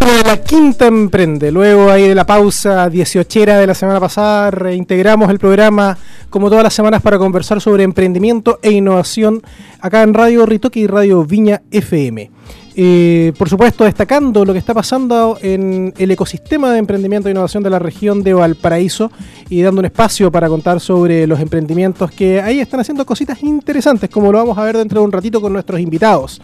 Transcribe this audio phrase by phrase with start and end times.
[0.00, 1.50] la quinta emprende.
[1.50, 5.96] Luego ahí de la pausa 18 de la semana pasada, reintegramos el programa
[6.30, 9.42] como todas las semanas para conversar sobre emprendimiento e innovación
[9.80, 12.35] acá en Radio Ritoque y Radio Viña FM.
[12.78, 17.62] Eh, por supuesto, destacando lo que está pasando en el ecosistema de emprendimiento e innovación
[17.62, 19.10] de la región de Valparaíso
[19.48, 24.10] y dando un espacio para contar sobre los emprendimientos que ahí están haciendo cositas interesantes,
[24.10, 26.42] como lo vamos a ver dentro de un ratito con nuestros invitados.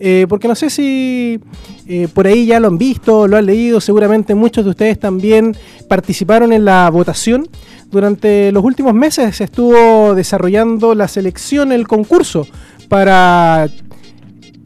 [0.00, 1.38] Eh, porque no sé si
[1.86, 5.54] eh, por ahí ya lo han visto, lo han leído, seguramente muchos de ustedes también
[5.86, 7.46] participaron en la votación.
[7.90, 12.46] Durante los últimos meses se estuvo desarrollando la selección, el concurso
[12.88, 13.68] para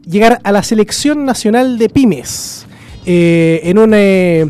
[0.09, 2.65] llegar a la selección nacional de pymes.
[3.05, 4.49] Eh, en un eh,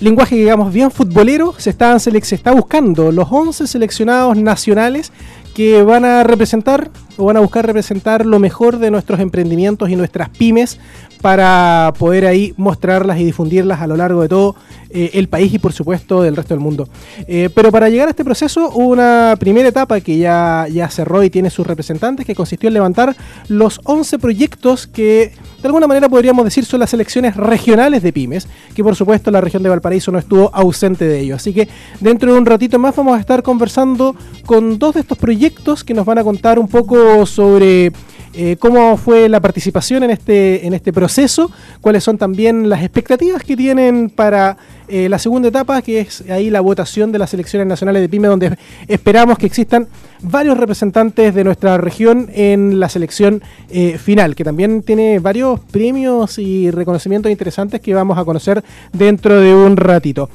[0.00, 5.12] lenguaje, digamos, bien futbolero, se, están se está buscando los 11 seleccionados nacionales
[5.54, 6.90] que van a representar
[7.24, 10.78] van a buscar representar lo mejor de nuestros emprendimientos y nuestras pymes
[11.22, 14.54] para poder ahí mostrarlas y difundirlas a lo largo de todo
[14.90, 16.88] eh, el país y por supuesto del resto del mundo.
[17.26, 21.22] Eh, pero para llegar a este proceso hubo una primera etapa que ya, ya cerró
[21.22, 23.16] y tiene sus representantes que consistió en levantar
[23.48, 28.46] los 11 proyectos que de alguna manera podríamos decir son las elecciones regionales de pymes,
[28.74, 31.36] que por supuesto la región de Valparaíso no estuvo ausente de ello.
[31.36, 31.68] Así que
[32.00, 34.14] dentro de un ratito más vamos a estar conversando
[34.44, 37.92] con dos de estos proyectos que nos van a contar un poco sobre
[38.38, 41.50] eh, cómo fue la participación en este, en este proceso,
[41.80, 44.58] cuáles son también las expectativas que tienen para
[44.88, 48.28] eh, la segunda etapa, que es ahí la votación de las elecciones nacionales de PYME,
[48.28, 48.58] donde
[48.88, 49.88] esperamos que existan
[50.20, 56.38] varios representantes de nuestra región en la selección eh, final, que también tiene varios premios
[56.38, 58.62] y reconocimientos interesantes que vamos a conocer
[58.92, 60.28] dentro de un ratito.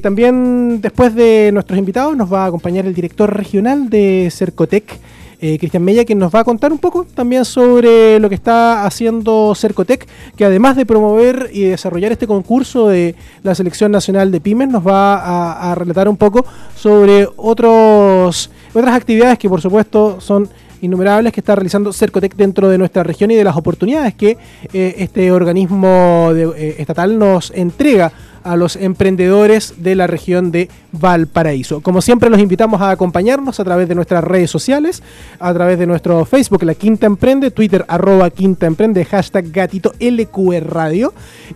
[0.00, 4.98] también después de nuestros invitados nos va a acompañar el director regional de Cercotec,
[5.42, 8.86] eh, Cristian Mella, que nos va a contar un poco también sobre lo que está
[8.86, 14.40] haciendo Cercotec, que además de promover y desarrollar este concurso de la Selección Nacional de
[14.40, 20.48] Pymes, nos va a, relatar un poco sobre otros, otras actividades que por supuesto son
[20.80, 24.38] innumerables que está realizando Cercotec dentro de nuestra región y de las oportunidades que
[24.72, 28.12] eh, este organismo eh, estatal nos entrega
[28.44, 31.80] a los emprendedores de la región de Valparaíso.
[31.80, 35.02] Como siempre los invitamos a acompañarnos a través de nuestras redes sociales,
[35.38, 40.72] a través de nuestro Facebook La Quinta Emprende, Twitter arroba Quinta Emprende, hashtag gatito LQR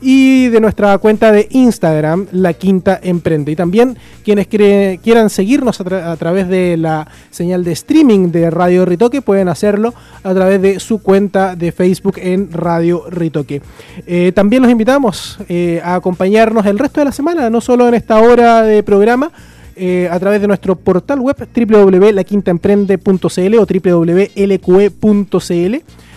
[0.00, 3.52] y de nuestra cuenta de Instagram La Quinta Emprende.
[3.52, 9.22] Y también quienes quieran seguirnos a, través de la señal de streaming de Radio Ritoque
[9.22, 13.62] pueden hacerlo a través de su cuenta de Facebook en Radio Ritoque.
[14.06, 17.88] Eh, también los invitamos eh, a acompañarnos en el resto de la semana, no solo
[17.88, 19.32] en esta hora de programa,
[19.76, 25.76] eh, a través de nuestro portal web www.laquintaemprende.cl o www.lqe.cl,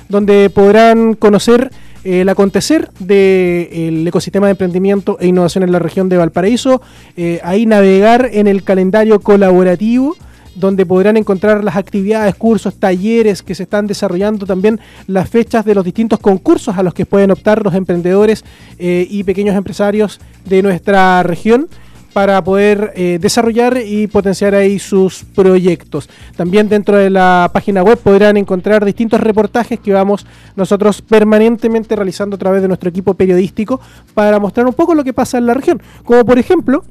[0.10, 1.72] donde podrán conocer
[2.04, 6.82] el acontecer del ecosistema de emprendimiento e innovación en la región de Valparaíso,
[7.16, 10.18] eh, ahí navegar en el calendario colaborativo
[10.60, 15.76] donde podrán encontrar las actividades, cursos, talleres que se están desarrollando, también las fechas de
[15.76, 18.44] los distintos concursos a los que pueden optar los emprendedores
[18.78, 21.68] eh, y pequeños empresarios de nuestra región
[22.14, 26.10] para poder eh, desarrollar y potenciar ahí sus proyectos.
[26.36, 30.26] También dentro de la página web podrán encontrar distintos reportajes que vamos
[30.56, 33.80] nosotros permanentemente realizando a través de nuestro equipo periodístico
[34.14, 35.82] para mostrar un poco lo que pasa en la región.
[36.04, 36.84] Como por ejemplo,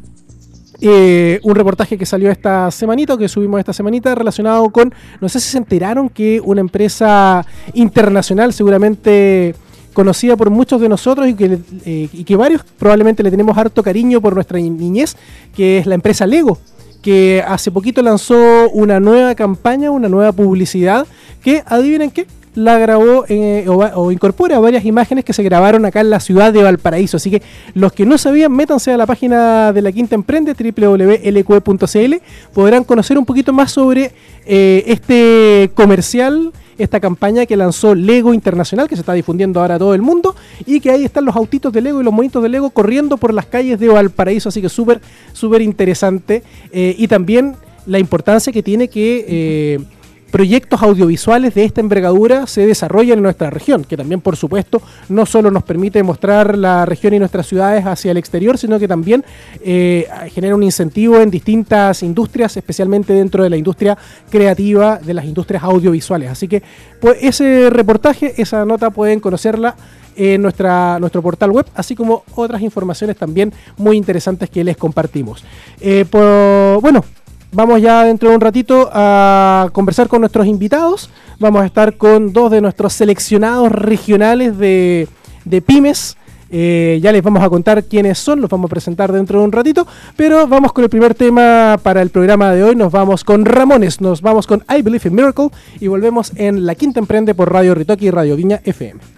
[0.80, 5.40] eh, un reportaje que salió esta semanita, que subimos esta semanita, relacionado con, no sé
[5.40, 7.44] si se enteraron que una empresa
[7.74, 9.54] internacional, seguramente
[9.92, 13.82] conocida por muchos de nosotros y que, eh, y que varios probablemente le tenemos harto
[13.82, 15.16] cariño por nuestra niñez,
[15.54, 16.58] que es la empresa Lego
[17.02, 21.06] que hace poquito lanzó una nueva campaña, una nueva publicidad,
[21.42, 22.26] que adivinen qué,
[22.58, 26.60] la grabó eh, o, incorpora varias imágenes que se grabaron acá en la ciudad de
[26.62, 27.16] Valparaíso.
[27.16, 27.40] Así que
[27.74, 32.14] los que no sabían, métanse a la página de la Quinta Emprende, www.lq.cl,
[32.52, 34.10] podrán conocer un poquito más sobre
[34.44, 39.78] eh, este comercial esta campaña que lanzó Lego Internacional, que se está difundiendo ahora a
[39.78, 42.48] todo el mundo, y que ahí están los autitos de Lego y los monitos de
[42.48, 45.00] Lego corriendo por las calles de Valparaíso, así que súper,
[45.32, 46.44] súper interesante.
[46.70, 47.56] Eh, y también
[47.86, 49.80] la importancia que tiene que
[50.30, 55.26] proyectos audiovisuales de esta envergadura se desarrollan en nuestra región, que también por supuesto no
[55.26, 59.24] solo nos permite mostrar la región y nuestras ciudades hacia el exterior, sino que también
[59.62, 63.96] eh, genera un incentivo en distintas industrias, especialmente dentro de la industria
[64.30, 66.30] creativa, de las industrias audiovisuales.
[66.30, 66.62] Así que
[67.00, 69.76] pues, ese reportaje, esa nota pueden conocerla
[70.18, 75.44] en nuestra, nuestro portal web, así como otras informaciones también muy interesantes que les compartimos.
[75.80, 77.04] Eh, bueno,
[77.52, 81.10] vamos ya dentro de un ratito a conversar con nuestros invitados.
[81.38, 85.08] Vamos a estar con dos de nuestros seleccionados regionales de,
[85.44, 86.16] de pymes.
[86.50, 89.52] Eh, ya les vamos a contar quiénes son, los vamos a presentar dentro de un
[89.52, 89.86] ratito,
[90.16, 92.76] pero vamos con el primer tema para el programa de hoy.
[92.76, 95.48] Nos vamos con Ramones, nos vamos con I Believe in Miracle
[95.78, 99.17] y volvemos en La Quinta Emprende por Radio Ritoki y Radio Viña FM.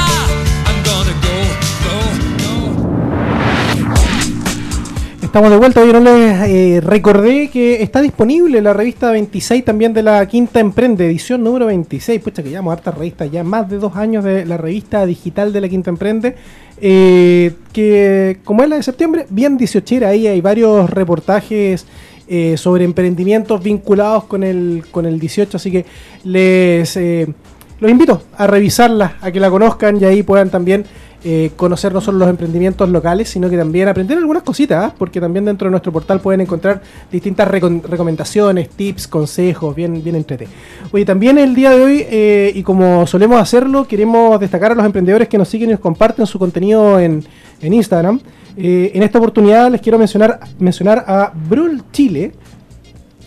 [5.31, 9.93] Estamos de vuelta, yo no les eh, recordé que está disponible la revista 26 también
[9.93, 13.77] de la Quinta Emprende, edición número 26, pucha que llevamos hartas revistas, ya más de
[13.77, 16.35] dos años de la revista digital de la Quinta Emprende,
[16.81, 21.85] eh, que como es la de septiembre, bien 18 ahí hay varios reportajes
[22.27, 25.85] eh, sobre emprendimientos vinculados con el, con el 18, así que
[26.25, 26.97] les
[27.81, 30.85] los invito a revisarla, a que la conozcan y ahí puedan también
[31.23, 34.95] eh, conocer no solo los emprendimientos locales, sino que también aprender algunas cositas, ¿ah?
[34.97, 40.47] porque también dentro de nuestro portal pueden encontrar distintas recomendaciones, tips, consejos, bien, bien entrete.
[40.91, 44.83] Oye, también el día de hoy, eh, y como solemos hacerlo, queremos destacar a los
[44.83, 47.23] emprendedores que nos siguen y nos comparten su contenido en,
[47.61, 48.19] en Instagram.
[48.57, 52.31] Eh, en esta oportunidad les quiero mencionar, mencionar a Brul Chile,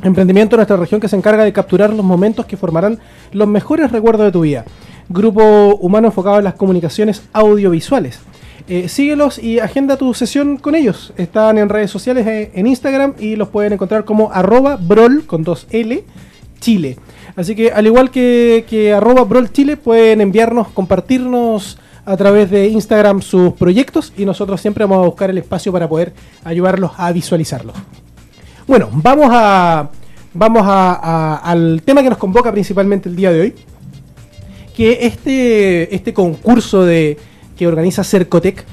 [0.03, 2.99] emprendimiento de nuestra región que se encarga de capturar los momentos que formarán
[3.31, 4.65] los mejores recuerdos de tu vida
[5.09, 8.21] grupo humano enfocado en las comunicaciones audiovisuales.
[8.67, 11.13] Eh, síguelos y agenda tu sesión con ellos.
[11.17, 15.43] Están en redes sociales eh, en Instagram y los pueden encontrar como arroba brol con
[15.43, 16.03] dos L
[16.61, 16.97] Chile.
[17.37, 18.95] Así que al igual que, que
[19.29, 25.05] brol Chile pueden enviarnos, compartirnos a través de Instagram sus proyectos y nosotros siempre vamos
[25.05, 27.75] a buscar el espacio para poder ayudarlos a visualizarlos.
[28.67, 29.91] Bueno, vamos a
[30.33, 33.55] vamos al tema que nos convoca principalmente el día de hoy
[34.75, 37.17] que este, este concurso de,
[37.57, 38.65] que organiza Cercotec,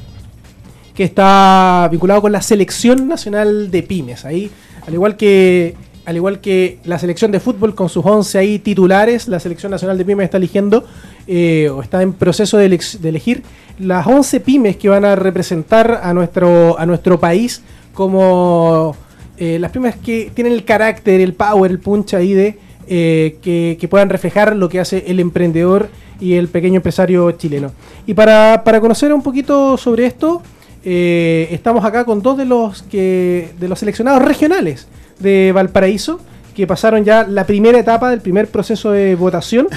[0.96, 4.50] que está vinculado con la selección nacional de pymes, ahí,
[4.86, 9.28] al igual que al igual que la selección de fútbol con sus 11 ahí titulares,
[9.28, 10.84] la selección nacional de pymes está eligiendo
[11.28, 13.44] eh, o está en proceso de, elegir
[13.78, 17.62] las 11 pymes que van a representar a nuestro, a nuestro país
[17.94, 18.96] como
[19.38, 22.58] eh, las pymes que tienen el carácter, el power, el punch ahí de
[22.88, 27.72] eh, que, puedan reflejar lo que hace el emprendedor y el pequeño empresario chileno.
[28.06, 30.42] Y para, conocer un poquito sobre esto,
[30.84, 34.88] eh, estamos acá con dos de los, que, de los seleccionados regionales
[35.20, 36.20] de Valparaíso,
[36.56, 39.68] que pasaron ya la primera etapa del primer proceso de votación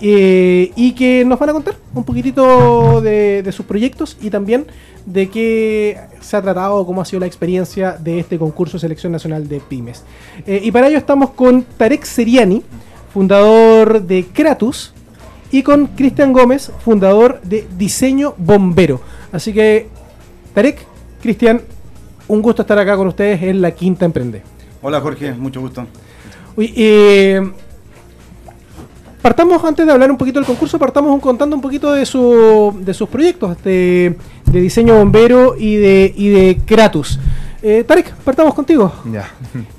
[0.00, 4.66] eh, y que nos van a contar un poquitito de, sus proyectos y también
[5.06, 9.12] de qué se ha tratado, cómo ha sido la experiencia de este concurso de selección
[9.12, 10.04] nacional de pymes.
[10.46, 12.62] Eh, y para ello estamos con Tarek Seriani,
[13.12, 14.92] fundador de Kratus,
[15.50, 19.00] y con Cristian Gómez, fundador de Diseño Bombero.
[19.32, 19.88] Así que,
[20.54, 20.84] Tarek,
[21.22, 21.62] Cristian,
[22.28, 24.42] un gusto estar acá con ustedes en la Quinta Emprende.
[24.82, 25.86] Hola Jorge, mucho gusto.
[26.56, 27.52] Uy, eh,
[29.22, 32.94] partamos, antes de hablar un poquito del concurso, partamos contando un poquito de, su, de
[32.94, 37.18] sus proyectos de, de diseño bombero y de, y de Kratos.
[37.60, 38.92] Eh, Tarek, partamos contigo.
[39.12, 39.28] Ya.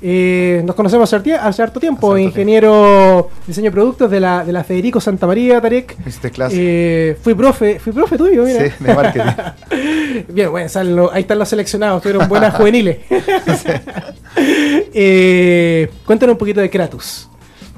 [0.02, 5.00] Eh, nos conocemos hace, harto tiempo, ingeniero diseño de productos de la, de la Federico
[5.00, 5.96] Santa María, Tarek.
[6.30, 6.56] clase.
[6.58, 8.66] Eh, fui profe, fui profe tuyo, mira.
[8.66, 10.24] Sí, de marketing.
[10.28, 12.98] Bien, bueno, ahí están los seleccionados, tuvieron buenas juveniles.
[14.36, 17.29] eh, cuéntanos un poquito de Kratos.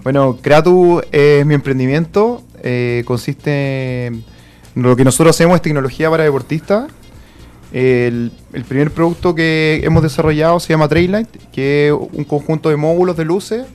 [0.03, 2.43] Bueno, Kratos es mi emprendimiento.
[3.05, 4.25] consiste en
[4.75, 6.91] lo que nosotros hacemos es tecnología para deportistas
[7.73, 8.33] el,
[8.69, 13.25] primer producto que hemos desarrollado se llama Traillight, que es un conjunto de módulos de
[13.25, 13.67] luces,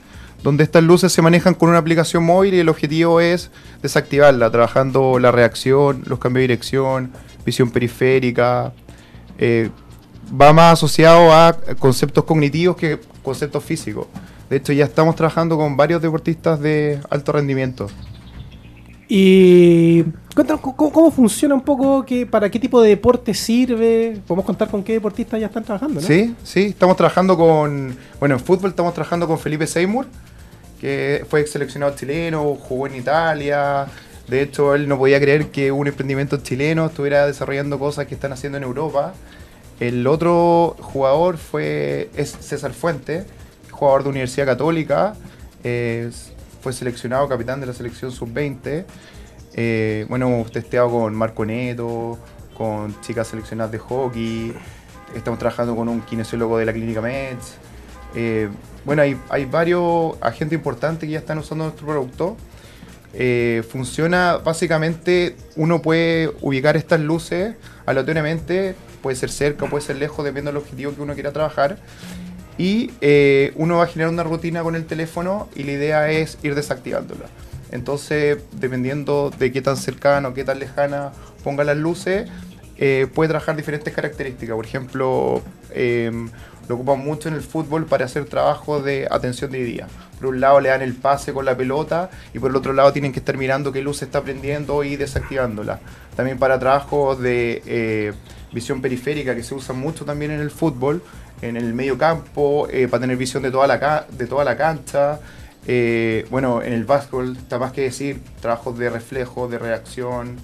[0.42, 3.50] donde estas luces se manejan con una aplicación móvil y el objetivo es
[3.82, 7.10] desactivarla, trabajando la reacción, los cambios de dirección,
[7.44, 8.72] visión periférica.
[9.38, 9.70] Eh,
[10.40, 14.06] va más asociado a conceptos cognitivos que conceptos físicos.
[14.50, 17.88] De hecho, ya estamos trabajando con varios deportistas de alto rendimiento.
[19.10, 20.02] Y
[20.34, 24.20] cuéntanos cómo, funciona un poco, que, para qué tipo de deporte sirve.
[24.26, 26.06] Podemos contar con qué deportistas ya están trabajando, ¿no?
[26.06, 27.96] Sí, sí, estamos trabajando con.
[28.20, 30.06] Bueno, en fútbol estamos trabajando con Felipe Seymour,
[30.78, 33.86] que fue seleccionado chileno, jugó en Italia.
[34.28, 38.32] De hecho, él no podía creer que un emprendimiento chileno estuviera desarrollando cosas que están
[38.32, 39.14] haciendo en Europa.
[39.80, 43.24] El otro jugador fue es César Fuente,
[43.78, 45.14] jugador de Universidad Católica
[46.60, 48.84] fue seleccionado capitán de la selección sub-20.
[49.54, 52.18] Eh, bueno, hemos testeado con Marco Neto,
[52.56, 54.52] con chicas seleccionadas de hockey.
[55.14, 57.54] Estamos trabajando con un kinesiólogo de la clínica Mets.
[58.14, 58.48] Eh,
[58.84, 62.36] bueno, hay, hay, varios agentes importantes que ya están usando nuestro producto.
[63.14, 67.54] Eh, funciona básicamente, uno puede ubicar estas luces
[67.86, 71.78] aleatoriamente, puede ser cerca, puede ser lejos, dependiendo del objetivo que uno quiera trabajar
[72.58, 76.38] y eh, uno va a generar una rutina con el teléfono y la idea es
[76.42, 77.26] ir desactivándola.
[77.70, 81.12] Entonces, dependiendo de qué tan cercano, qué tan lejana
[81.44, 82.28] ponga las luces,
[82.76, 84.56] eh, puede trabajar diferentes características.
[84.56, 86.30] Por ejemplo, em,
[86.68, 89.86] lo ocupan mucho en el fútbol para hacer trabajo de atención de día.
[90.18, 92.92] Por un lado le dan el pase con la pelota y por el otro lado
[92.92, 95.80] tienen que estar mirando qué luz está prendiendo y desactivándola.
[96.16, 98.12] También para trabajos de eh,
[98.52, 101.02] visión periférica que se usa mucho también en el fútbol,
[101.42, 105.20] en el medio campo, eh, para tener visión de toda la, de toda la cancha.
[105.66, 110.36] Eh, bueno, en el básquetbol está más que decir, trabajos de reflejo, de reacción.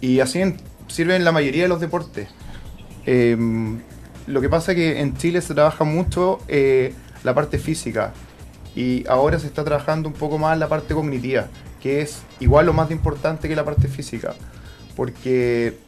[0.00, 0.42] Y así
[0.88, 2.28] sirven la mayoría de los deportes.
[3.06, 3.80] Em,
[4.26, 6.92] lo que pasa es que en Chile se trabaja mucho eh,
[7.22, 8.12] la parte física
[8.74, 11.46] y ahora se está trabajando un poco más la parte cognitiva,
[11.80, 14.34] que es igual o más importante que la parte física.
[14.94, 15.78] Porque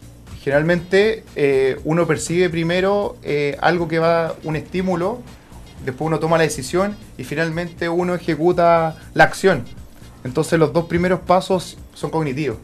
[0.49, 5.19] generalmente eh, uno percibe primero eh, algo que va, un estímulo,
[5.85, 9.65] después uno toma la decisión y finalmente uno ejecuta la acción.
[10.25, 12.57] Entonces los dos primeros pasos son cognitivos.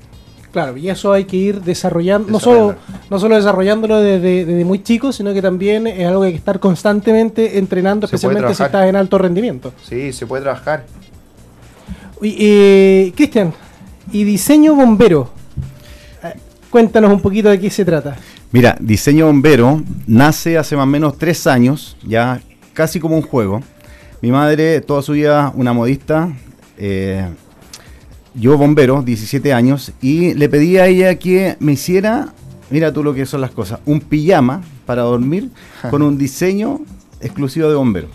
[0.50, 2.76] Claro, y eso hay que ir desarrollando, no solo,
[3.10, 6.60] no solo desarrollándolo desde, muy chico, sino que también es algo que hay que estar
[6.60, 9.74] constantemente entrenando, especialmente si estás en alto rendimiento.
[9.82, 10.86] Sí, se puede trabajar.
[12.22, 13.52] Y, Cristian,
[14.10, 15.43] y diseño bombero.
[16.74, 18.16] Cuéntanos un poquito de qué se trata.
[18.50, 22.40] Mira, diseño bombero nace hace más o menos tres años, ya
[22.72, 23.60] casi como un juego.
[24.20, 26.32] Mi madre, toda su vida, una modista,
[26.76, 27.28] eh,
[28.34, 32.32] yo bombero, 17 años, y le pedí a ella que me hiciera,
[32.70, 35.50] mira tú lo que son las cosas, un pijama para dormir
[35.90, 36.80] con un diseño
[37.20, 38.08] exclusivo de bombero.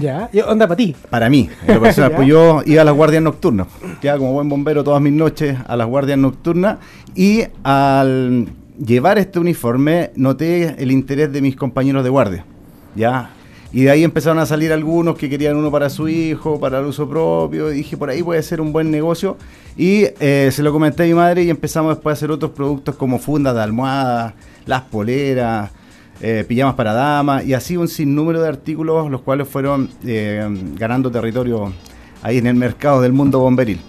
[0.00, 0.94] Ya, onda para ti.
[1.10, 1.48] Para mí,
[1.80, 3.66] pues yo iba a las guardias nocturnas,
[4.02, 6.78] ya como buen bombero todas mis noches a las guardias nocturnas,
[7.14, 8.48] y al
[8.84, 12.44] llevar este uniforme noté el interés de mis compañeros de guardia.
[12.94, 13.30] Ya,
[13.72, 16.86] y de ahí empezaron a salir algunos que querían uno para su hijo, para el
[16.86, 17.70] uso propio.
[17.70, 19.36] Y dije, por ahí puede ser un buen negocio.
[19.76, 22.94] Y eh, se lo comenté a mi madre y empezamos después a hacer otros productos
[22.94, 24.34] como fundas de almohadas,
[24.64, 25.72] las poleras,
[26.20, 30.46] eh, pijamas para damas y así un sinnúmero de artículos, los cuales fueron eh,
[30.76, 31.72] ganando territorio
[32.22, 33.80] ahí en el mercado del mundo bomberil.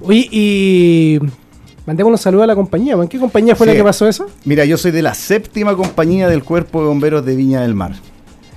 [0.00, 1.18] Oye, y
[1.86, 2.94] mandemos un saludo a la compañía.
[2.94, 4.26] ¿En qué compañía fue la que pasó eso?
[4.44, 7.92] Mira, yo soy de la séptima compañía del Cuerpo de Bomberos de Viña del Mar.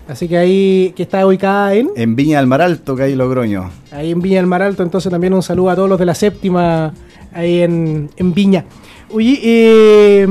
[0.07, 1.89] Así que ahí, que está ubicada en...
[1.95, 3.69] En Viña del Mar Alto, que hay Logroño.
[3.91, 6.15] Ahí en Viña del Mar Alto, entonces también un saludo a todos los de la
[6.15, 6.93] séptima,
[7.33, 8.65] ahí en, Viña.
[9.09, 10.27] Oye, eh,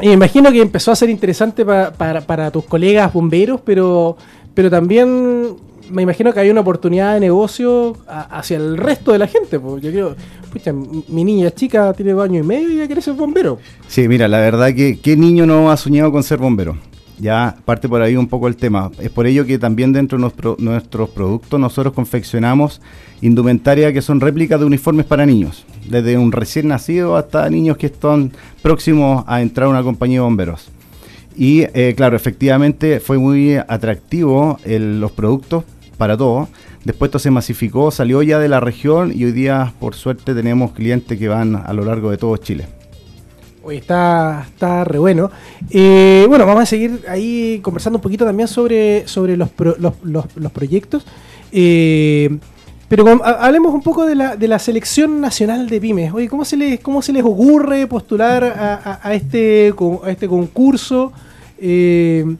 [0.00, 4.16] me imagino que empezó a ser interesante para, tus colegas bomberos, pero,
[4.52, 5.56] pero también
[5.90, 9.60] me imagino que hay una oportunidad de negocio hacia el resto de la gente.
[9.60, 10.16] Porque yo creo,
[10.52, 13.58] pucha, mi niña chica tiene dos años y medio y ya quiere ser bombero.
[13.86, 16.76] Sí, mira, la verdad que qué niño no ha soñado con ser bombero.
[17.18, 18.90] Ya parte por ahí un poco el tema.
[18.98, 22.80] Es por ello que también dentro de nuestros productos nosotros confeccionamos
[23.20, 27.86] indumentaria que son réplicas de uniformes para niños, desde un recién nacido hasta niños que
[27.86, 30.68] están próximos a entrar a una compañía de bomberos.
[31.36, 35.64] Y eh, claro, efectivamente fue muy atractivo los productos
[35.96, 36.48] para todos.
[36.84, 40.72] Después esto se masificó, salió ya de la región y hoy día por suerte tenemos
[40.72, 42.66] clientes que van a lo largo de todo Chile.
[43.70, 45.30] Está, está re bueno.
[45.70, 49.48] Eh, bueno, vamos a seguir ahí conversando un poquito también sobre, sobre los,
[50.02, 51.06] los, proyectos.
[51.52, 52.38] Eh,
[52.88, 56.12] pero hablemos un poco de la, de la selección nacional de pymes.
[56.12, 59.74] Oye, ¿cómo se les, cómo se les ocurre postular a, este,
[60.04, 61.12] a este concurso?
[61.58, 62.36] Eh,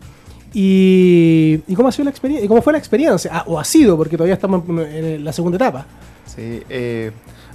[0.53, 2.47] y, cómo ha sido la experiencia?
[2.49, 3.31] ¿Cómo fue la experiencia?
[3.35, 5.87] Ah, o ha sido, porque todavía estamos en la segunda etapa.
[6.27, 6.63] Sí,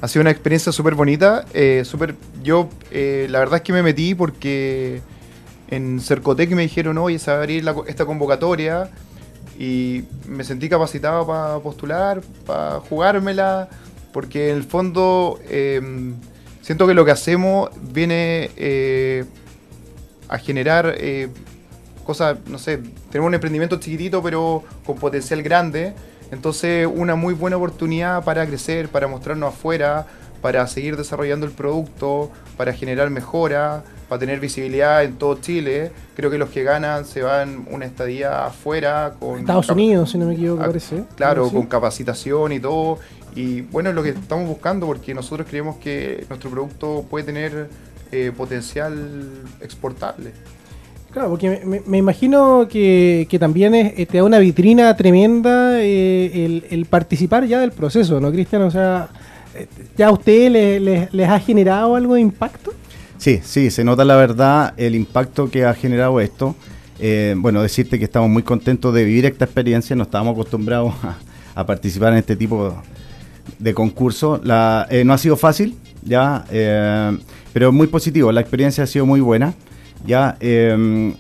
[0.02, 1.46] ha sido una experiencia súper bonita.
[1.54, 5.02] Eh, super, yo, eh, la verdad es que me metí porque
[5.70, 8.90] en Cercotec me dijeron, oye, se abrir esta convocatoria
[9.58, 13.68] y me sentí capacitado para postular, para jugármela,
[14.14, 16.16] porque en el fondo em,
[16.62, 19.26] siento que lo que hacemos viene eh,
[20.30, 20.98] a generar
[22.06, 22.80] cosas, no sé,
[23.12, 25.94] tenemos un emprendimiento chiquitito pero con potencial grande
[26.32, 30.06] entonces, una muy buena oportunidad para crecer, para mostrarnos afuera,
[30.42, 35.92] para seguir desarrollando el producto, para generar mejora, para tener visibilidad en todo Chile.
[36.16, 39.40] Creo que los que ganan se van una estadía afuera con...
[39.40, 41.04] Estados Unidos, si no me equivoco, parece.
[41.16, 43.00] Claro, con capacitación y todo.
[43.36, 47.70] Y bueno, es lo que estamos buscando porque nosotros creemos que nuestro producto puede tener
[48.12, 50.34] eh, potencial exportable.
[51.12, 57.46] Claro, porque me, imagino que, también es, te da una vitrina tremenda eh, el, participar
[57.46, 58.62] ya del proceso, ¿no, Cristian?
[58.62, 59.10] O sea,
[59.56, 59.68] eh,
[59.98, 62.74] ¿ya a usted les ha generado algo de impacto?
[63.18, 66.56] Sí, sí, se nota la verdad el impacto que ha generado esto.
[67.00, 70.94] Eh, bueno, decirte que estamos muy contentos de vivir esta experiencia, no estábamos acostumbrados
[71.56, 72.82] a, participar en este tipo
[73.58, 74.40] de concurso.
[74.44, 76.46] no ha sido fácil, ya,
[77.52, 79.56] pero muy positivo, la experiencia ha sido muy buena.
[80.06, 81.14] Ya em,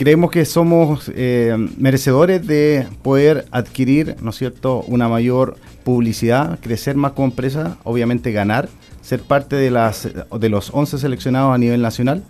[0.00, 6.96] creemos que somos eh, merecedores de poder adquirir, ¿no es cierto?, una mayor publicidad, crecer
[6.96, 8.70] más como empresa, obviamente ganar,
[9.02, 12.22] ser parte de las de los 11 seleccionados a nivel nacional.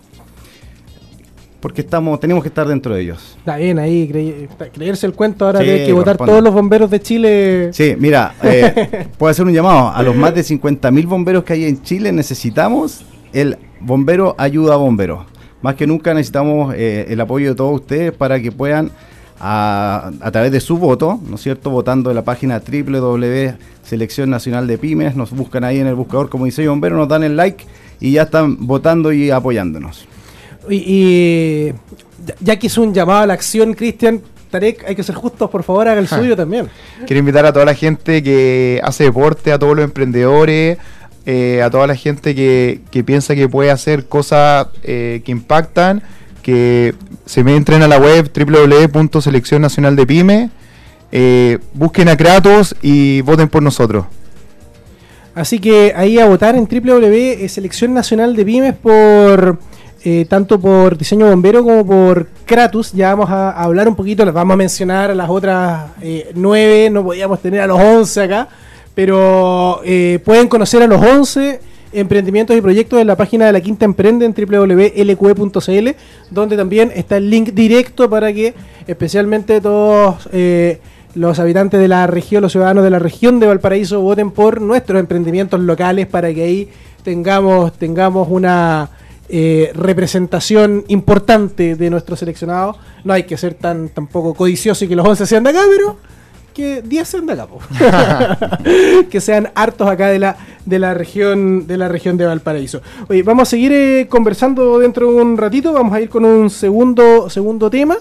[1.61, 3.35] Porque estamos, tenemos que estar dentro de ellos.
[3.37, 7.69] Está bien ahí, creerse el cuento ahora de que votar todos los bomberos de Chile.
[7.71, 9.89] Sí, mira, eh, puedo hacer un llamado.
[9.89, 14.77] A los más de 50.000 bomberos que hay en Chile necesitamos el bombero ayuda a
[14.77, 15.30] bomberos
[15.61, 18.91] más que nunca necesitamos eh, el apoyo de todos ustedes para que puedan,
[19.39, 24.67] a, través de su voto, ¿no es cierto?, votando en la página www Selección Nacional
[24.67, 27.65] de Pymes, nos buscan ahí en el buscador como dice bombero, nos dan el like
[27.99, 30.05] y ya están votando y apoyándonos.
[30.69, 31.73] Y, y
[32.25, 34.21] ya- ya que es un llamado a la acción, Cristian,
[34.51, 36.67] Tarek, hay que ser justos, por favor, haga el suyo también.
[37.07, 40.77] Quiero invitar a toda la gente que hace deporte, a todos los emprendedores,
[41.25, 46.01] eh, a toda la gente que, que piensa que puede hacer cosas eh, que impactan,
[46.41, 49.61] que se entren a la web www.selección
[51.13, 54.05] eh, busquen a Kratos y voten por nosotros.
[55.35, 57.45] Así que ahí a votar en www
[57.93, 59.59] Nacional de Pymes por
[60.03, 62.91] eh, tanto por diseño bombero como por Kratos.
[62.93, 65.91] Ya vamos a, hablar un poquito, les vamos a mencionar a las otras
[66.33, 68.47] nueve, no podíamos tener a los once acá,
[68.95, 71.59] pero eh, pueden conocer a los once
[71.93, 75.89] emprendimientos y proyectos en la página de la Quinta Emprende en www.lq.cl,
[76.29, 78.53] donde también está el link directo para que
[78.87, 80.79] especialmente todos eh,
[81.15, 84.99] los habitantes de la región, los ciudadanos de la región de Valparaíso voten por nuestros
[84.99, 86.69] emprendimientos locales para que ahí
[87.03, 88.89] tengamos, tengamos una
[89.27, 92.77] eh, representación importante de nuestros seleccionados.
[93.03, 95.97] No hay que ser tan tampoco codicioso y que los 11 sean de acá, pero
[96.53, 97.59] que 10 sean de acá,
[99.09, 102.81] que sean hartos acá de la, de la región de la región de Valparaíso.
[103.09, 106.49] Oye, vamos a seguir eh, conversando dentro de un ratito, vamos a ir con un
[106.49, 107.97] segundo, segundo tema.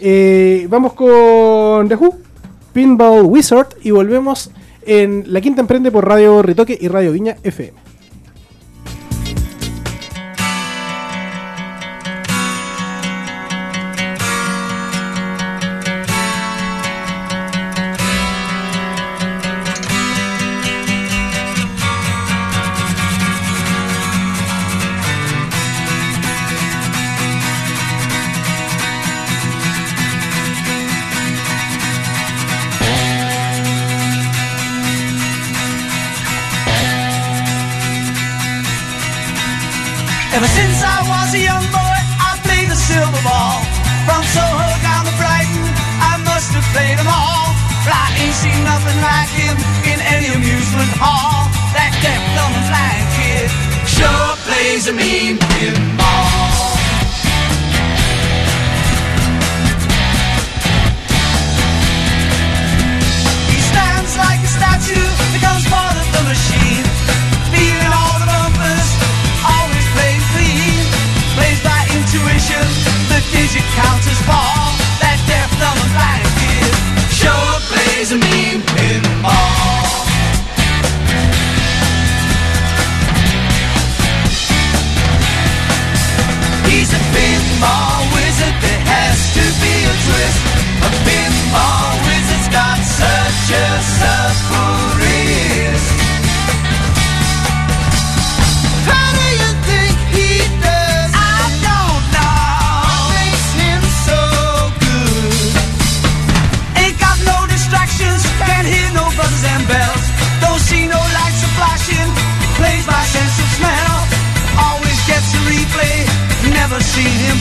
[0.00, 1.96] Eh, vamos con The
[2.72, 4.50] Pinball Wizard y volvemos
[4.84, 7.91] en La Quinta Emprende por Radio Ritoque y Radio Viña FM.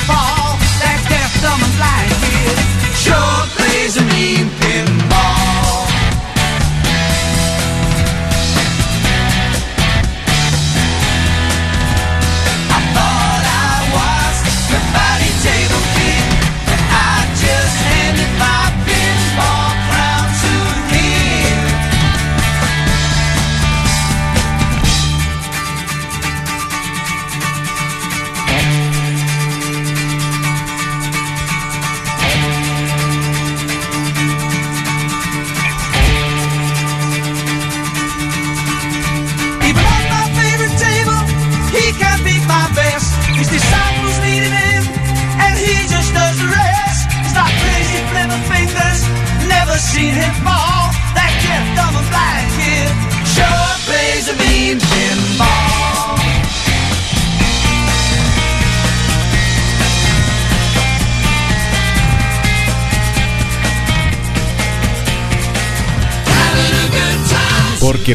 [0.08, 0.40] Fall.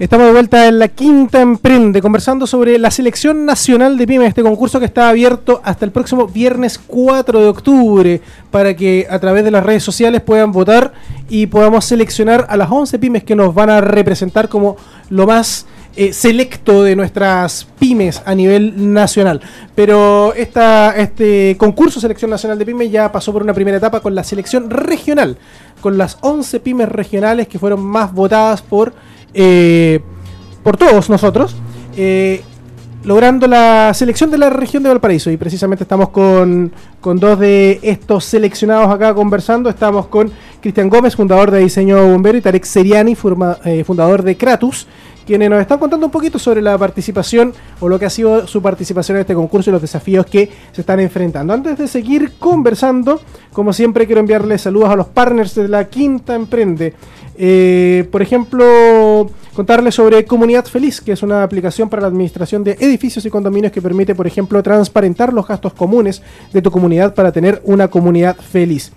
[0.00, 4.42] Estamos de vuelta en la Quinta Emprende, conversando sobre la selección nacional de pymes, este
[4.42, 9.44] concurso que está abierto hasta el próximo viernes 4 de octubre, para que a través
[9.44, 10.94] de las redes sociales puedan votar
[11.28, 14.78] y podamos seleccionar a las 11 pymes que nos van a representar como
[15.10, 19.42] lo más eh, selecto de nuestras pymes a nivel nacional.
[19.74, 24.14] Pero esta, este concurso Selección Nacional de Pymes ya pasó por una primera etapa con
[24.14, 25.36] la selección regional,
[25.80, 28.94] con las 11 pymes regionales que fueron más votadas por,
[29.34, 30.00] eh,
[30.62, 31.56] por todos nosotros.
[31.96, 32.42] eh,
[33.04, 35.30] logrando la selección de la región de Valparaíso.
[35.30, 39.70] Y precisamente estamos con, con dos de estos seleccionados acá conversando.
[39.70, 43.16] Estamos con Cristian Gómez, fundador de Diseño Bombero, y Tarek Seriani,
[43.64, 44.86] eh, fundador de Kratus,
[45.26, 48.60] quienes nos están contando un poquito sobre la participación o lo que ha sido su
[48.60, 51.54] participación en este concurso y los desafíos que se están enfrentando.
[51.54, 53.20] Antes de seguir conversando,
[53.52, 56.94] como siempre quiero enviarles saludos a los partners de la Quinta Emprende.
[57.42, 62.72] Eh, por ejemplo, contarles sobre Comunidad Feliz, que es una aplicación para la administración de
[62.80, 66.20] edificios y condominios que permite, por ejemplo, transparentar los gastos comunes
[66.52, 68.92] de tu comunidad para tener una comunidad feliz.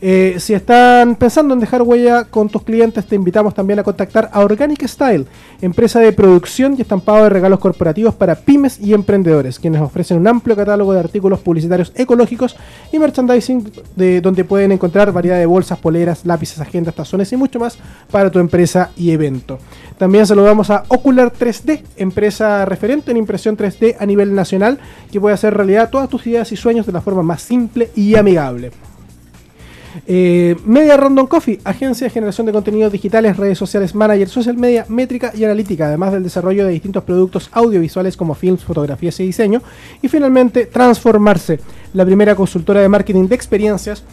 [0.00, 4.30] Eh, si están pensando en dejar huella con tus clientes, te invitamos también a contactar
[4.32, 5.26] a Organic Style,
[5.60, 10.28] empresa de producción y estampado de regalos corporativos para pymes y emprendedores, quienes ofrecen un
[10.28, 12.56] amplio catálogo de artículos publicitarios ecológicos
[12.92, 17.58] y merchandising de donde pueden encontrar variedad de bolsas, poleras, lápices, agendas, tazones y mucho
[17.58, 17.76] más
[18.10, 19.58] para tu empresa y evento.
[19.98, 24.78] También saludamos a Ocular 3D, empresa referente en impresión 3D a nivel nacional,
[25.10, 28.14] que puede hacer realidad todas tus ideas y sueños de la forma más simple y
[28.14, 28.70] amigable.
[30.06, 34.84] Eh, media Random Coffee, agencia de generación de contenidos digitales, redes sociales, manager, social media,
[34.88, 39.62] métrica y analítica, además del desarrollo de distintos productos audiovisuales como films, fotografías y diseño.
[40.02, 41.60] Y finalmente, Transformarse,
[41.94, 44.04] la primera consultora de marketing de experiencias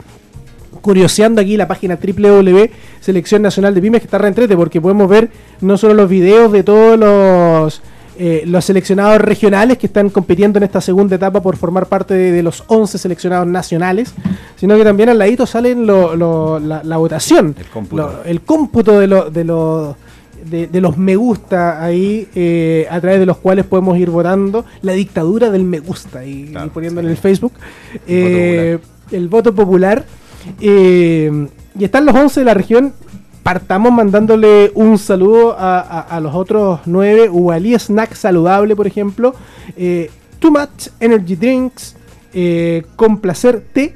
[0.81, 5.29] curioseando aquí la página www Selección Nacional de Pymes que está reentrete porque podemos ver
[5.61, 7.81] no solo los videos de todos los
[8.17, 12.31] eh, los seleccionados regionales que están compitiendo en esta segunda etapa por formar parte de,
[12.31, 14.13] de los 11 seleccionados nacionales,
[14.55, 18.01] sino que también al ladito salen lo- lo- la, la votación, El cómputo.
[18.03, 19.95] lo- el cómputo de, lo- de, los
[20.45, 24.65] de, de los me gusta ahí, eh, a través de los cuales podemos ir votando
[24.81, 27.05] la dictadura del me gusta y, Claro, y poniendo sí.
[27.07, 27.53] en el Facebook
[28.07, 28.77] eh,
[29.11, 30.05] el voto popular.
[30.59, 31.47] eh,
[31.79, 32.93] y están los 11 de la región.
[33.43, 37.29] Partamos mandándole un saludo a, los otros 9.
[37.29, 39.35] Ubalí Snack Saludable, por ejemplo.
[39.75, 41.95] eh, Too Much Energy Drinks.
[42.33, 43.95] eh, Complacer Té.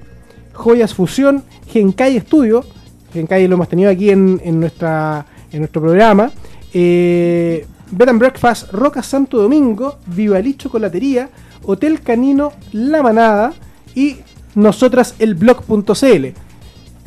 [0.54, 1.44] Joyas Fusión.
[1.68, 2.66] Genkai Studio.
[3.14, 6.30] Genkai lo hemos tenido aquí en, en nuestra, en nuestro programa.
[6.74, 9.98] Eh, Bed and Breakfast Roca Santo Domingo.
[10.08, 11.30] Vivalí Chocolatería.
[11.64, 13.54] Hotel Canino La Manada.
[13.96, 14.18] Y
[14.56, 15.38] nosotras el.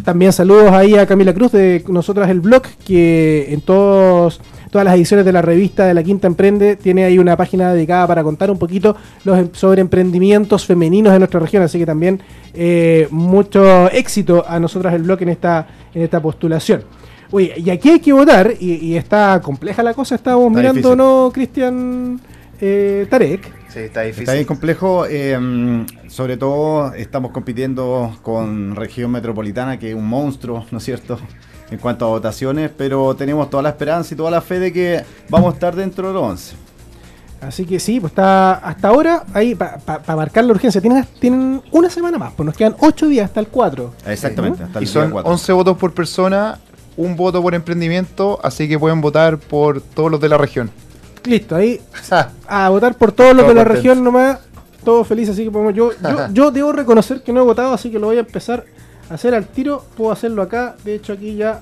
[0.05, 4.95] También saludos ahí a Camila Cruz de Nosotras el Blog, que en todos, todas las
[4.95, 8.51] ediciones de la revista de la Quinta Emprende tiene ahí una página dedicada para contar
[8.51, 11.63] un poquito los, em- sobre emprendimientos femeninos de nuestra región.
[11.63, 12.21] Así que también
[12.55, 16.83] eh, mucho éxito a Nosotras el Blog en esta, en esta postulación.
[17.31, 20.79] Oye, y aquí hay que votar, y, y está compleja la cosa, estábamos Está mirando,
[20.79, 20.97] difícil.
[20.99, 22.21] ¿no, Cristian
[22.61, 23.60] eh, Tarek?
[23.73, 24.25] Sí, está difícil.
[24.25, 30.67] Está bien complejo, eh, sobre todo estamos compitiendo con región metropolitana, que es un monstruo,
[30.71, 31.19] ¿no es cierto?
[31.71, 35.05] En cuanto a votaciones, pero tenemos toda la esperanza y toda la fe de que
[35.29, 36.57] vamos a estar dentro de los 11.
[37.43, 40.81] Así que sí, pues está hasta ahora ahí para marcar la urgencia.
[40.81, 43.95] Tienen, tienen una semana más, pues nos quedan 8 días hasta el 4.
[44.07, 45.33] Exactamente, hasta el Y día son 4.
[45.33, 46.59] 11 votos por persona,
[46.97, 50.71] un voto por emprendimiento, así que pueden votar por todos los de la región.
[51.25, 51.81] Listo, ahí
[52.49, 53.75] a votar por todos los Todo de la contento.
[53.75, 54.39] región nomás.
[54.85, 55.75] Todos felices, así que podemos.
[55.75, 58.65] Yo, yo, yo debo reconocer que no he votado, así que lo voy a empezar
[59.11, 59.85] a hacer al tiro.
[59.97, 60.77] Puedo hacerlo acá.
[60.85, 61.61] De hecho, aquí ya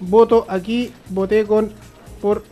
[0.00, 0.44] voto.
[0.48, 1.70] Aquí voté con.
[2.20, 2.42] por.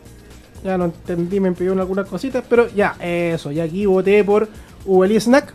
[0.63, 3.51] Ya no entendí, me pidieron algunas cositas, pero ya, eso.
[3.51, 4.47] Y aquí voté por
[4.85, 5.53] Ubeli Snack,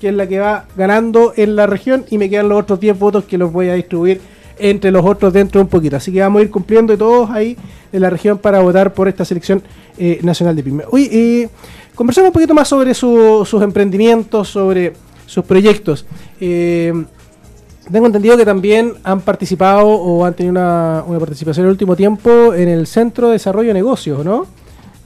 [0.00, 2.04] que es la que va ganando en la región.
[2.10, 4.20] Y me quedan los otros 10 votos que los voy a distribuir
[4.58, 5.96] entre los otros dentro de un poquito.
[5.96, 7.56] Así que vamos a ir cumpliendo todos ahí
[7.92, 9.62] en la región para votar por esta selección
[9.98, 10.86] eh, nacional de pymes.
[10.90, 11.48] Oye, eh,
[11.94, 14.92] conversemos un poquito más sobre su- sus emprendimientos, sobre
[15.26, 16.06] sus proyectos.
[16.40, 16.92] Eh,
[17.90, 22.52] tengo entendido que también han participado o han tenido una, participación en el último tiempo
[22.54, 24.46] en el Centro de Desarrollo de Negocios, ¿no?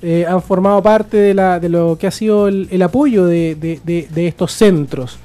[0.02, 4.26] Eh, han formado parte de, la, de lo que ha sido el, apoyo de, de-
[4.26, 5.18] estos centros.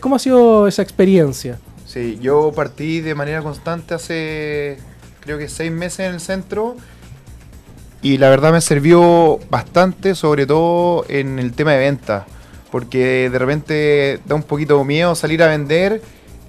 [0.00, 1.58] ¿Cómo ha sido esa experiencia?
[1.84, 4.78] Sí, yo partí de manera constante hace
[5.30, 6.74] creo que seis meses en el centro
[8.02, 12.26] y la verdad me sirvió bastante, sobre todo en el tema de venta,
[12.72, 16.02] porque de repente da un poquito de miedo salir a vender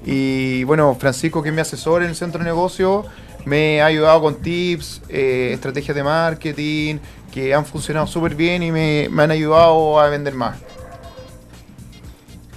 [0.03, 3.05] y bueno, Francisco que es mi asesor en el centro de negocio
[3.45, 6.95] me ha ayudado con tips, eh, estrategias de marketing
[7.31, 10.57] que han funcionado súper bien y me, me han ayudado a vender más.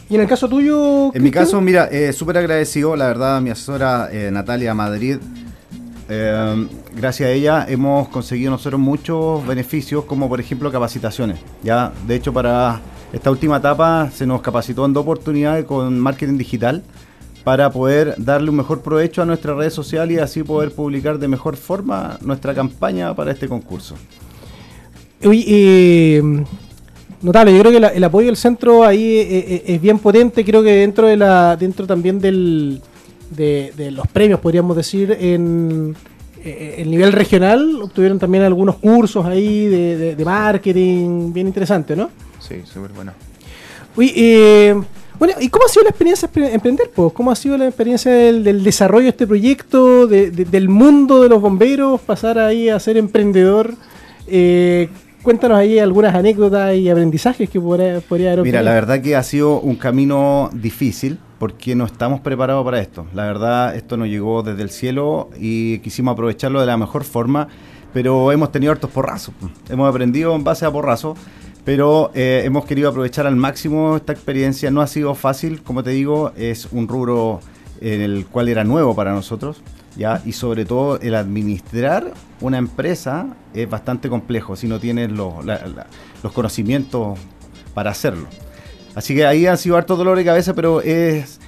[0.09, 1.15] Y en el caso tuyo.
[1.15, 5.19] En mi caso, mira, eh, súper agradecido, la verdad, a mi asesora eh, Natalia Madrid.
[6.09, 11.39] Eh, gracias a ella hemos conseguido nosotros muchos beneficios, como por ejemplo capacitaciones.
[11.63, 12.81] Ya, de hecho, para
[13.13, 16.83] esta última etapa se nos capacitó en dos oportunidades con marketing digital
[17.45, 21.29] para poder darle un mejor provecho a nuestra red social y así poder publicar de
[21.29, 23.95] mejor forma nuestra campaña para este concurso.
[25.23, 26.23] Oye, eh,
[27.23, 30.63] notable, yo creo que el apoyo del centro ahí eh, eh, es bien potente, creo
[30.63, 32.81] que dentro de la dentro también del
[33.31, 35.95] de, de los premios, podríamos decir, en
[36.45, 41.97] eh, el nivel regional, obtuvieron también algunos cursos ahí de, de- de marketing, bien interesante,
[41.97, 42.11] ¿no?
[42.41, 43.13] Sí, súper bueno.
[43.97, 44.75] Oye, eh,
[45.19, 46.91] bueno, ¿y cómo ha sido la experiencia de emprender?
[46.95, 47.13] Pues?
[47.13, 51.23] ¿Cómo ha sido la experiencia del, del desarrollo de este proyecto, de- de- del mundo
[51.23, 53.75] de los bomberos, pasar ahí a ser emprendedor?
[54.27, 54.89] Eh,
[55.23, 58.65] cuéntanos ahí algunas anécdotas y aprendizajes que podría, podría haber Mira, obtenido.
[58.65, 63.07] la verdad que ha sido un camino difícil porque no estamos preparados para esto.
[63.15, 67.49] La verdad, esto nos llegó desde el cielo y quisimos aprovecharlo de la mejor forma,
[67.93, 69.35] pero hemos tenido hartos porrazos.
[69.69, 71.19] Hemos aprendido en base a porrazos,
[71.65, 74.71] pero eh, hemos querido aprovechar al máximo esta experiencia.
[74.71, 77.41] No ha sido fácil, como te digo, es un rubro
[77.81, 79.63] en el cual era nuevo para nosotros.
[79.97, 80.23] ¿ya?
[80.25, 85.35] Y sobre todo el administrar una empresa es bastante complejo si no tienes los,
[86.33, 87.19] conocimientos
[87.75, 88.27] para hacerlo.
[88.95, 91.41] Así que ahí han sido hartos dolores de cabeza, pero es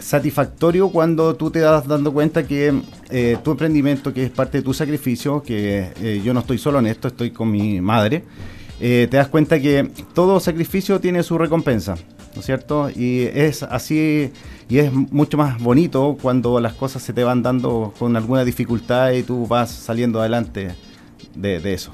[0.00, 4.64] satisfactorio cuando tú te das dando cuenta que eh, tu emprendimiento, que es parte de
[4.64, 8.24] tu sacrificio, que eh, yo no estoy solo en esto, estoy con mi madre,
[8.80, 11.96] eh, te das cuenta que todo sacrificio tiene su recompensa,
[12.34, 12.90] ¿no es cierto?
[12.90, 14.30] Y es así,
[14.68, 19.12] y es mucho más bonito cuando las cosas se te van dando con alguna dificultad
[19.12, 20.74] y tú vas saliendo adelante
[21.34, 21.92] de, de eso.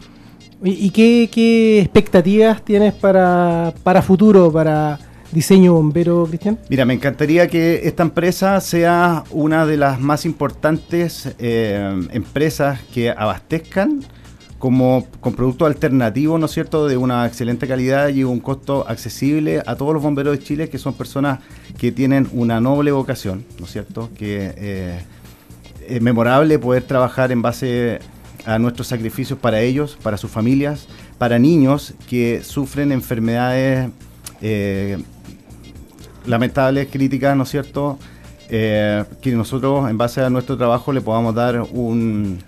[0.67, 4.99] ¿Y qué, qué expectativas tienes para, para futuro, para
[5.31, 6.59] diseño bombero, Cristian?
[6.71, 13.11] Mira, me encantaría que esta empresa sea una de las más importantes eh, empresas que
[13.11, 14.01] abastezcan
[14.59, 19.63] como con productos alternativos, ¿no es cierto?, de una excelente calidad y un costo accesible
[19.67, 21.41] a todos los bomberos de Chile, que son personas
[21.77, 25.03] que tienen una noble vocación, ¿no es cierto?, que eh,
[25.87, 28.01] es memorable poder trabajar en base
[28.47, 30.87] a nuestros sacrificios para ellos, para sus familias,
[31.19, 33.91] para niños que sufren enfermedades
[34.43, 34.99] eh,
[36.27, 37.99] lamentables, críticas, ¿no es cierto?
[38.51, 42.39] Eh, que nosotros, en base a nuestro trabajo, le podamos dar un-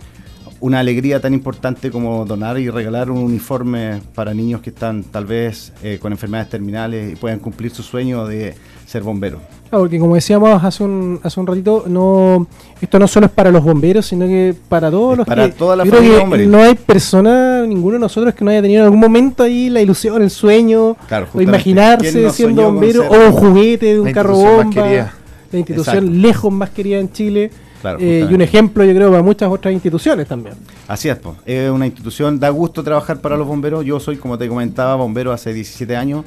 [0.60, 5.26] una alegría tan importante como donar y regalar un uniforme para niños que están tal
[5.26, 8.54] vez eh, con enfermedades terminales y puedan cumplir su sueño de
[8.86, 9.40] ser bomberos.
[9.70, 12.46] Ah, porque como decíamos hace un, hace un ratito, no
[12.80, 15.52] esto no solo es para los bomberos, sino que para todos Es los para que...
[15.54, 16.46] toda la yo creo familia que.
[16.46, 19.80] No hay persona, ninguno de nosotros que no haya tenido en algún momento ahí la
[19.80, 24.12] ilusión, el sueño, Claro, o imaginarse ¿Quién no siendo bombero, o un juguete de un
[24.12, 26.20] carro bomba, la institución Exacto.
[26.20, 27.50] lejos más querida en Chile,
[27.80, 30.54] Claro, eh, y un ejemplo yo creo para muchas otras instituciones también.
[30.88, 31.36] Así es, po.
[31.44, 33.84] es una institución, da gusto trabajar para los bomberos.
[33.84, 36.24] Yo soy, como te comentaba, bombero hace 17 años.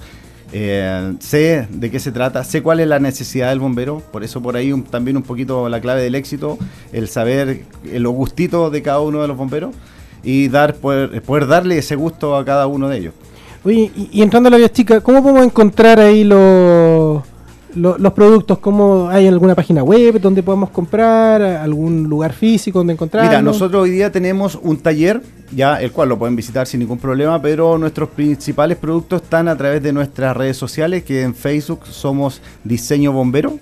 [0.52, 4.42] Eh, sé de qué se trata, sé cuál es la necesidad del bombero, por eso
[4.42, 6.58] por ahí también un poquito la clave del éxito,
[6.92, 9.76] el saber eh, los gustitos de cada uno de los bomberos
[10.24, 13.14] y dar poder, poder darle ese gusto a cada uno de ellos.
[13.64, 17.22] Oye, y, y entrando a la vida chica, ¿cómo podemos encontrar ahí los,
[17.76, 18.60] los, productos?
[18.60, 21.42] ¿Cómo hay alguna página web donde podemos comprar?
[21.42, 23.30] ¿Algún lugar físico donde encontrarlos?
[23.30, 26.98] Mira, nosotros hoy día tenemos un taller, ya el cual lo pueden visitar sin ningún
[26.98, 31.86] problema, pero nuestros principales productos están a través de nuestras redes sociales, que en Facebook
[31.88, 33.60] somos Diseño Bombero,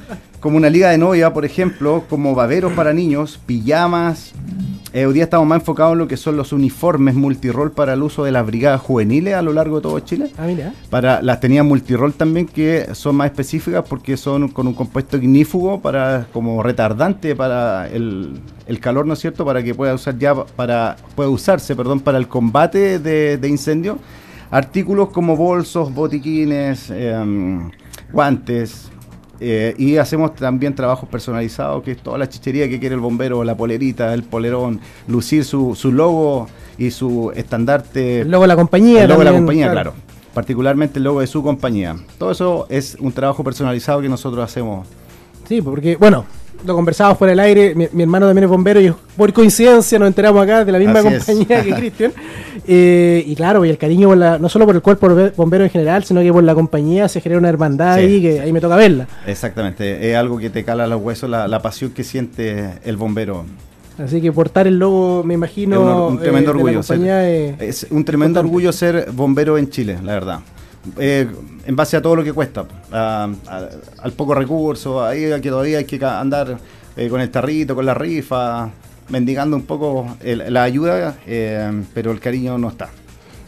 [0.42, 4.34] como una liga de novia, por ejemplo, como baberos para niños, pijamas.
[4.92, 8.02] Eh, hoy día estamos más enfocados en lo que son los uniformes multirol para el
[8.02, 10.32] uso de las brigadas juveniles a lo largo de todo Chile.
[10.38, 10.74] Ah, mira.
[10.90, 15.80] Para las tenías multirol también que son más específicas porque son con un compuesto ignífugo
[15.80, 19.46] para como retardante para el, el calor, ¿no es cierto?
[19.46, 23.98] Para que pueda usar ya para pueda usarse, perdón, para el combate de, de incendios.
[24.50, 27.72] Artículos como bolsos, botiquines, em,
[28.12, 28.92] guantes,
[29.44, 33.44] Eh, y hacemos también trabajos personalizados, que es toda la chichería que quiere el bombero,
[33.44, 38.22] la polerita, el polerón, lucir su, su logo y su estandarte.
[38.22, 39.02] El logo de la compañía.
[39.02, 39.94] El logo de la compañía, claro.
[40.36, 41.96] Particularmente el logo de su compañía.
[42.20, 44.88] Todo eso es un trabajo personalizado que nosotros hacemos.
[45.50, 46.26] Sí, porque, bueno,
[46.66, 47.76] lo conversábamos fuera del aire.
[47.76, 51.00] Mi, mi hermano también es bombero y por coincidencia nos enteramos acá de la misma
[51.00, 51.26] Así es.
[51.26, 52.14] compañía que Cristian.
[52.68, 55.64] Eh, y claro, y el cariño por la, no solo por el cuerpo bombe- bombero
[55.64, 58.02] en general, sino que por la compañía se genera una hermandad Sí.
[58.04, 59.08] ahí que ahí me toca verla.
[59.28, 60.10] Exactamente.
[60.12, 63.46] Es algo que te cala los huesos, la, la pasión que siente el bombero.
[63.98, 66.84] Así que portar el logo, me imagino, Es un, eh, tremendo de la orgullo.
[66.84, 68.48] ser- compañía, es un tremendo importante.
[68.48, 70.40] orgullo ser bombero en Chile, la verdad.
[70.98, 71.28] Eh,
[71.66, 76.04] en base a todo lo que cuesta, al poco recurso, ahí que todavía hay que
[76.04, 76.58] andar
[76.98, 78.70] eh, con el tarrito, con la rifa,
[79.10, 82.90] mendigando un poco la ayuda, eh, pero el cariño no está.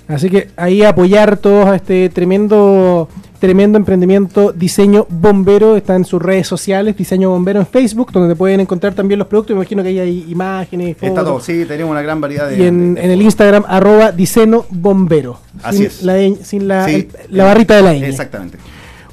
[0.07, 3.07] Así que ahí apoyar todos a este tremendo,
[3.43, 5.75] tremendo emprendimiento Diseño Bombero.
[5.75, 9.53] Está en sus redes sociales, Diseño Bombero en Facebook, donde pueden encontrar también los productos.
[9.53, 11.09] Me imagino que ahí hay imágenes, fotos.
[11.09, 12.57] Está todo, sí, tenemos una gran variedad de...
[12.57, 15.41] Y en, de- en el Instagram, arroba Diseño Bombero.
[15.61, 16.03] Así sin es.
[16.03, 16.93] La, sin la, Sí,
[17.27, 18.03] el- la barrita de la ñ.
[18.05, 18.57] Exactamente.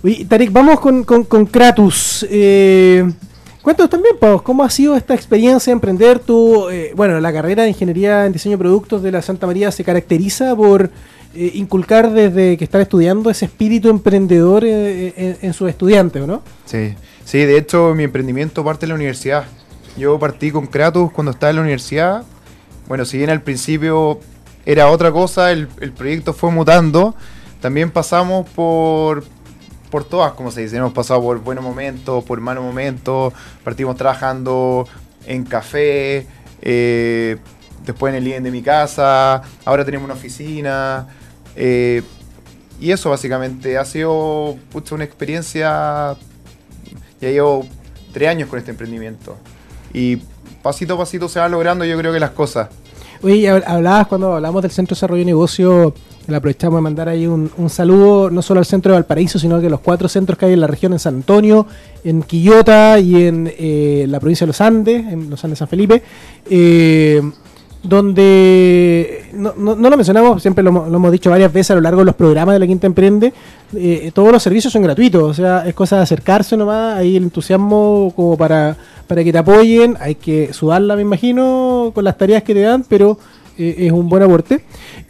[0.04, 2.24] Oye, Tarek, vamos con, con, con Kratos.
[2.30, 3.04] Eh,
[3.62, 6.20] cuéntanos también, Pau, ¿cómo ha sido esta experiencia de emprender?
[6.20, 9.72] Tú, eh, bueno, la carrera de Ingeniería en Diseño de Productos de la Santa María
[9.72, 10.88] se caracteriza por
[11.34, 16.26] eh, inculcar desde que están estudiando ese espíritu emprendedor eh, en, en sus estudiantes, ¿o
[16.26, 16.42] no?
[16.64, 19.44] Sí, sí, de hecho mi emprendimiento parte de la universidad.
[19.96, 22.24] Yo partí con Kratos cuando estaba en la universidad.
[22.88, 24.20] Bueno, si bien al principio
[24.64, 27.14] era otra cosa, el, el proyecto fue mutando.
[27.60, 29.24] También pasamos por,
[29.90, 30.76] por todas, como se dice.
[30.76, 33.34] Hemos pasado por buenos momentos, por malos momentos.
[33.62, 34.88] Partimos trabajando
[35.26, 36.26] en café,
[36.62, 37.36] eh,
[37.84, 39.42] después en el living de mi casa.
[39.64, 41.06] Ahora tenemos una oficina.
[41.62, 42.02] Eh,
[42.80, 44.56] y eso básicamente ha sido
[44.92, 46.16] una experiencia
[47.20, 47.66] ya llevo
[48.12, 49.36] tres años con este emprendimiento.
[49.92, 50.16] Y
[50.62, 52.68] pasito a pasito se van logrando yo creo que las cosas.
[53.22, 55.94] Oye, y hab- hablabas cuando hablamos del Centro de Desarrollo de Negocio,
[56.26, 59.68] le aprovechamos de mandar ahí un, saludo no solo al centro de Valparaíso, sino que
[59.68, 61.66] los cuatro centros que hay en la región, en San Antonio,
[62.02, 66.02] en Quillota y en eh, la provincia de los Andes, en los Andes San Felipe,
[66.48, 67.20] eh,
[67.82, 72.00] donde, no, no- no lo mencionamos, siempre lo, hemos- dicho varias veces a lo largo
[72.00, 73.32] de los programas de la Quinta Emprende,
[73.74, 77.24] eh, todos los servicios son gratuitos, o sea, es cosa de acercarse nomás, ahí el
[77.24, 78.76] entusiasmo como para,
[79.06, 82.84] para que te apoyen, hay que sudarla, me imagino, con las tareas que te dan,
[82.88, 83.18] pero
[83.58, 84.62] eh, es un buen aporte.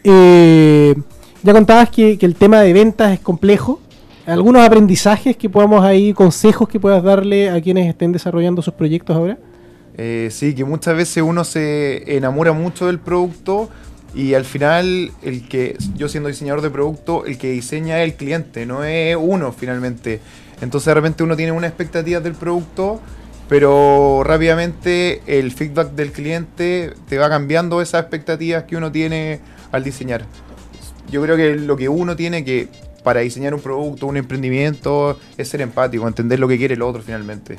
[0.04, 0.94] Eh,
[1.42, 3.80] ya contabas que, que el tema de ventas es complejo.
[4.26, 9.16] ¿Algunos aprendizajes que podamos ahí, consejos que puedas darle a quienes estén desarrollando sus proyectos
[9.16, 9.38] ahora?
[10.02, 13.68] Eh, sí, que muchas veces uno se enamora mucho del producto
[14.14, 18.16] y al final el que yo siendo diseñador de producto, el que diseña es el
[18.16, 20.22] cliente, no es uno finalmente.
[20.62, 22.98] Entonces de repente uno tiene una expectativa del producto,
[23.46, 29.40] pero rápidamente el feedback del cliente te va cambiando esas expectativas que uno tiene
[29.70, 30.24] al diseñar.
[31.10, 32.68] Yo creo que lo que uno tiene que
[33.04, 37.02] para diseñar un producto, un emprendimiento, es ser empático, entender lo que quiere el otro
[37.02, 37.58] finalmente.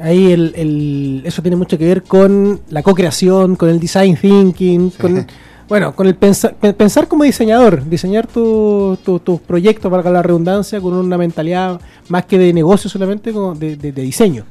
[0.00, 4.90] Ahí el, el- eso tiene mucho que ver con la co-creación, con el design thinking,
[4.90, 5.26] con,
[5.68, 10.22] bueno, con el pensa- pe- pensar como diseñador, diseñar tu- tu- tus proyectos, para la
[10.22, 14.44] redundancia, con una mentalidad más que de negocio solamente, como de, de- de diseño.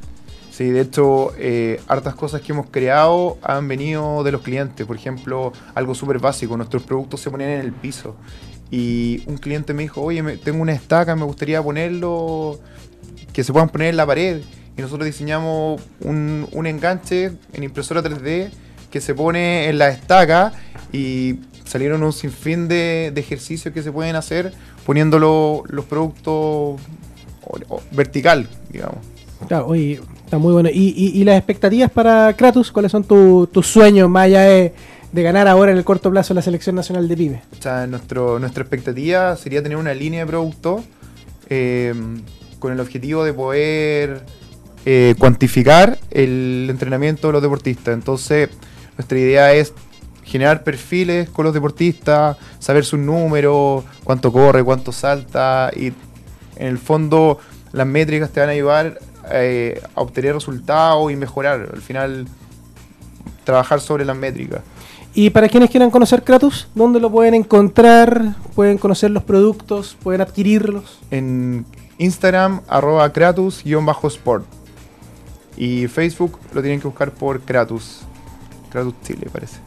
[0.51, 4.85] Sí, de hecho, eh, hartas cosas que hemos creado han venido de los clientes.
[4.85, 8.15] Por ejemplo, algo súper básico, nuestros productos se ponen en el piso.
[8.69, 12.59] Y un cliente me dijo, oye, me- tengo una estaca, me gustaría ponerlo,
[13.33, 14.41] que se puedan poner en la pared.
[14.77, 18.49] Y nosotros diseñamos un, un enganche en impresora 3D
[18.89, 20.53] que se pone en la estaca
[20.91, 24.53] y salieron un sinfín de, de ejercicios que se pueden hacer
[24.85, 26.79] poniéndolo los productos
[27.91, 28.97] vertical, digamos.
[29.47, 30.69] Claro, oye, está muy bueno.
[30.71, 32.71] ¿Y, y, y las expectativas para Kratos?
[32.71, 34.73] ¿Cuáles son tu- tus sueños más allá de,
[35.11, 37.41] de ganar ahora en el corto plazo la selección nacional de PyME?
[37.57, 40.83] O sea, nuestro, nuestra expectativa sería tener una línea de producto
[41.49, 41.93] eh,
[42.59, 44.21] con el objetivo de poder
[44.85, 47.93] eh, cuantificar el entrenamiento de los deportistas.
[47.93, 48.49] Entonces,
[48.97, 49.73] nuestra idea es
[50.23, 55.87] generar perfiles con los deportistas, saber sus números, cuánto corre, cuánto salta y
[56.55, 57.39] en el fondo
[57.71, 58.99] las métricas te van a ayudar
[59.31, 61.69] eh, a obtener resultados y mejorar.
[61.73, 62.27] Al final,
[63.43, 64.61] trabajar sobre las métricas.
[65.13, 68.35] Y para quienes quieran conocer Kratos, ¿dónde lo pueden encontrar?
[68.55, 69.97] ¿Pueden conocer los productos?
[70.01, 70.99] ¿Pueden adquirirlos?
[71.11, 71.65] en
[71.97, 74.60] Instagram, arroba Kratos-sport.
[75.61, 78.01] Y Facebook lo tienen que buscar por Kratos.
[78.71, 79.57] Kratos Chile, parece.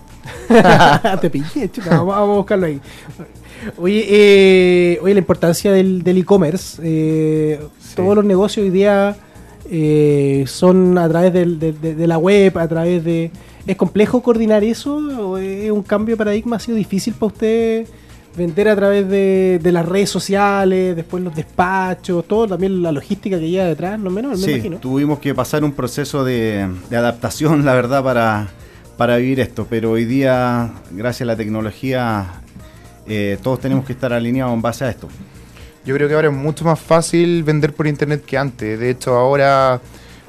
[1.20, 2.80] Te pillé, chica, vamos, vamos a buscarlo ahí.
[3.78, 6.80] Oye, eh, oye, la importancia del del e-commerce.
[6.82, 7.60] eh,
[7.94, 9.16] Todos los negocios hoy día
[9.70, 13.30] eh, son a través del- de, de- de la web, a través de...
[13.66, 14.96] ¿Es complejo coordinar eso?
[14.96, 16.56] ¿O es un cambio de paradigma?
[16.56, 17.86] ¿Ha sido difícil para usted
[18.36, 23.38] vender a través de, de las redes sociales, después los despachos, todo, también la logística
[23.38, 24.78] que lleva detrás, no menos, me Sí, imagino.
[24.78, 28.48] tuvimos que pasar un proceso de, de adaptación, la verdad, para,
[28.96, 29.66] para vivir esto.
[29.70, 32.26] Pero hoy día, gracias a la tecnología,
[33.06, 35.08] eh, todos tenemos que estar alineados en base a esto.
[35.84, 38.80] Yo creo que ahora es mucho más fácil vender por internet que antes.
[38.80, 39.80] De hecho, ahora,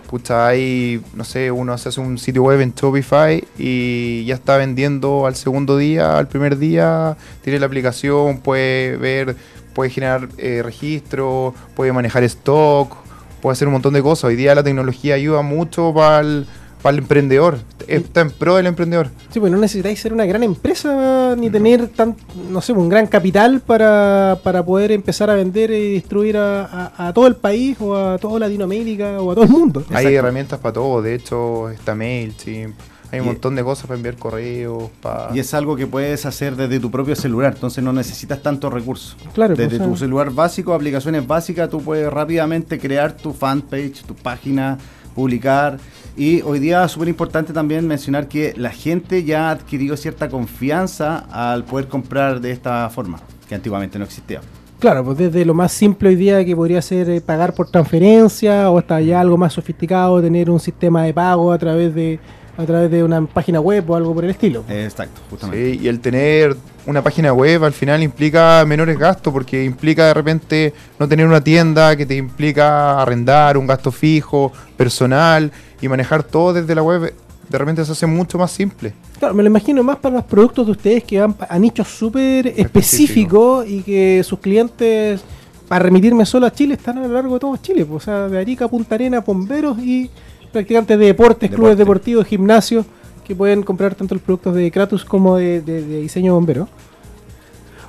[0.09, 4.57] pucha, hay, no sé, uno se hace un sitio web en Shopify y ya está
[4.57, 9.35] vendiendo al segundo día, al primer día, tiene la aplicación, puede ver,
[9.73, 12.95] puede generar eh, registro, puede manejar stock,
[13.41, 14.25] puede hacer un montón de cosas.
[14.25, 16.47] Hoy día la tecnología ayuda mucho para el,
[16.85, 17.57] para el emprendedor,
[17.87, 19.07] está en pro del emprendedor.
[19.31, 22.15] Sí, pues no necesitáis ser una gran empresa ni tener tan,
[22.51, 27.07] no sé, un gran capital para, para poder empezar a vender y distribuir a, a-
[27.07, 29.79] a todo el país o a toda Latinoamérica o a todo el mundo.
[29.89, 30.09] Hay Exacto.
[30.09, 32.75] herramientas para todo, de hecho está MailChimp,
[33.11, 35.29] hay un montón de cosas para enviar correos, para...
[35.35, 39.17] Y es algo que puedes hacer desde tu propio celular, entonces no necesitas tantos recursos.
[39.33, 44.13] Claro, Desde pues, tu celular básico, aplicaciones básicas, tú puedes rápidamente crear tu fanpage, tu
[44.13, 44.77] página,
[45.15, 45.79] publicar.
[46.17, 51.25] Y hoy día súper importante también mencionar que la gente ya ha adquirido cierta confianza
[51.29, 54.39] al poder comprar de esta forma, que antiguamente no existía.
[54.79, 58.69] Claro, pues desde lo más simple hoy día que podría ser eh, pagar por transferencia
[58.69, 62.19] o hasta ya algo más sofisticado, tener un sistema de pago a través de
[62.57, 64.63] a través de una página web o algo por el estilo.
[64.69, 65.73] Exacto, justamente.
[65.73, 70.13] Sí, y el tener una página web al final implica menores gastos porque implica de
[70.13, 75.51] repente no tener una tienda que te implica arrendar un gasto fijo, personal
[75.81, 77.13] y manejar todo desde la web
[77.49, 78.93] de repente se hace mucho más simple.
[79.19, 82.47] Claro, me lo imagino más para los productos de ustedes que van a nichos súper
[82.47, 85.21] específicos y que sus clientes,
[85.67, 87.85] para remitirme solo a Chile, están a lo largo de todo Chile.
[87.85, 90.09] pues, o sea, de Arica, Punta Arena, bomberos y
[90.55, 92.85] practicantes de deportes, clubes deportivos, gimnasios,
[93.25, 96.67] que pueden comprar tanto los productos de Kratos como de, de- de diseño bombero.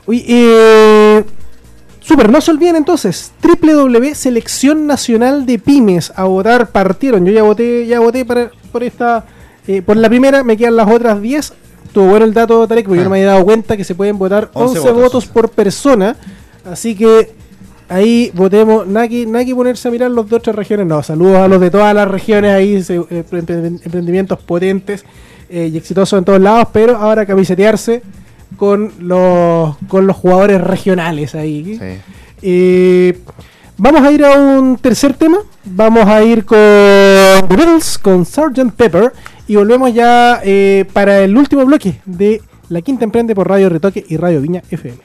[0.06, 1.24] Oye, eh,
[2.00, 7.26] Super, no se olviden entonces, www Selección Nacional de Pymes, a votar partieron.
[7.26, 9.24] Yo ya voté, ya voté para, por esta,
[9.66, 11.52] eh, por la primera, me quedan las otras 10.
[11.86, 14.18] Estuvo bueno el dato, Tarek, porque yo no me había dado cuenta que se pueden
[14.18, 15.02] votar 11, 11 votos.
[15.02, 15.26] votos.
[15.26, 16.16] por persona.
[16.64, 17.34] Así que
[17.88, 20.86] ahí votemos, nada que ponerse a mirar los de otras regiones.
[20.86, 25.04] No, saludos a los de todas las regiones ahí, se- eh, emprendimientos potentes
[25.48, 28.02] eh, y exitosos en todos lados, pero ahora camisetearse
[28.56, 31.78] con los, con los jugadores regionales ahí.
[31.78, 32.12] Sí.
[32.42, 33.18] Eh,
[33.76, 35.38] vamos a ir a un tercer tema.
[35.64, 38.70] Vamos a ir con The Beatles, con Sgt.
[38.76, 39.12] Pepper.
[39.48, 44.04] Y volvemos ya eh, para el último bloque de La Quinta Emprende por Radio Retoque
[44.08, 44.96] y Radio Viña FM.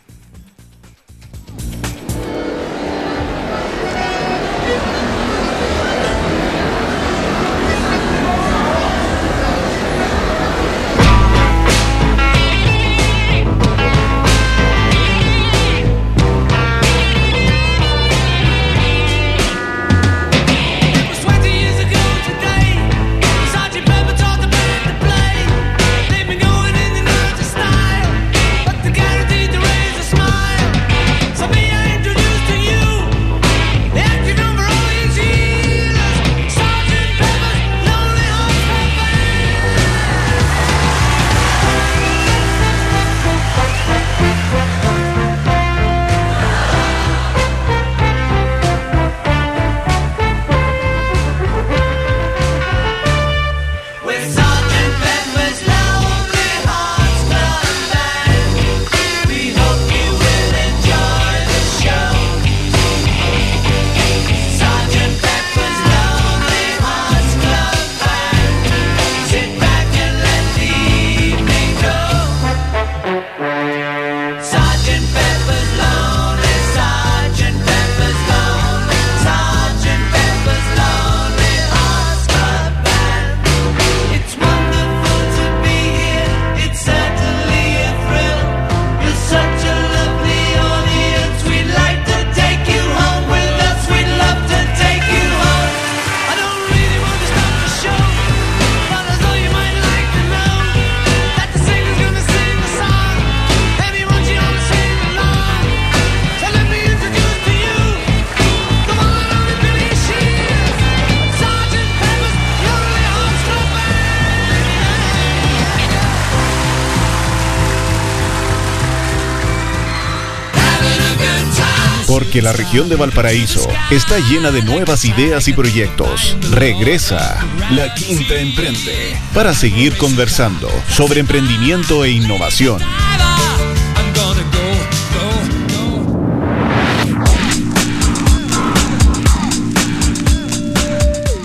[122.42, 126.36] La región de Valparaíso está llena de nuevas ideas y proyectos.
[126.50, 132.82] Regresa La Quinta Emprende para seguir conversando sobre emprendimiento e innovación.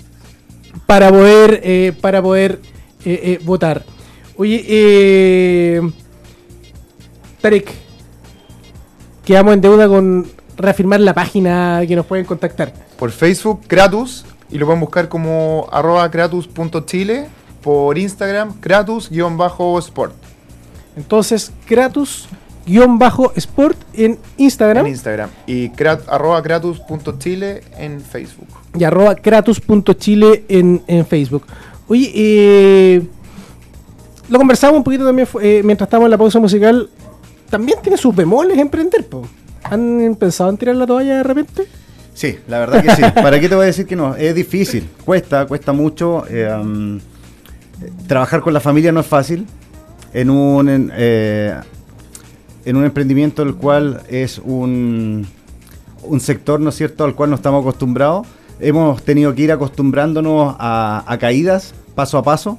[0.87, 2.59] para poder eh, para poder
[3.05, 3.83] eh, votar.
[4.35, 5.81] Oye,
[7.41, 7.71] Tarek,
[9.32, 10.27] quedamos en deuda con
[10.57, 12.73] reafirmar la página que nos pueden contactar.
[12.99, 17.27] Por Facebook, Kratus, y lo pueden buscar como arroba kratus.chile.
[17.61, 20.13] Por Instagram, kratus-sport.
[20.97, 21.51] Entonces,
[22.65, 25.29] Kratos-sport en Instagram En Instagram.
[25.47, 28.47] Y krat- arroba kratus.chile en Facebook.
[28.77, 31.43] y arroba kratos.chile en, en Facebook.
[31.88, 33.01] Oye, eh,
[34.29, 36.89] lo conversamos un poquito también eh, mientras estábamos en la pausa musical.
[37.52, 39.28] También tiene sus bemoles emprender, po.
[39.64, 41.68] ¿Han pensado en tirar la toalla de repente?
[42.14, 43.04] Sí, la verdad que sí.
[43.14, 44.16] ¿Para qué te voy a decir que no?
[44.16, 46.26] Es difícil, cuesta, cuesta mucho.
[46.30, 46.99] eh, um,
[48.08, 49.45] trabajar con la familia no es fácil.
[50.14, 51.60] En un, en, eh,
[52.66, 55.28] en un emprendimiento el cual es un,
[56.04, 58.28] un sector, ¿no es cierto?, al cual no estamos acostumbrados.
[58.60, 62.58] Hemos tenido que ir acostumbrándonos a, a caídas, paso a paso.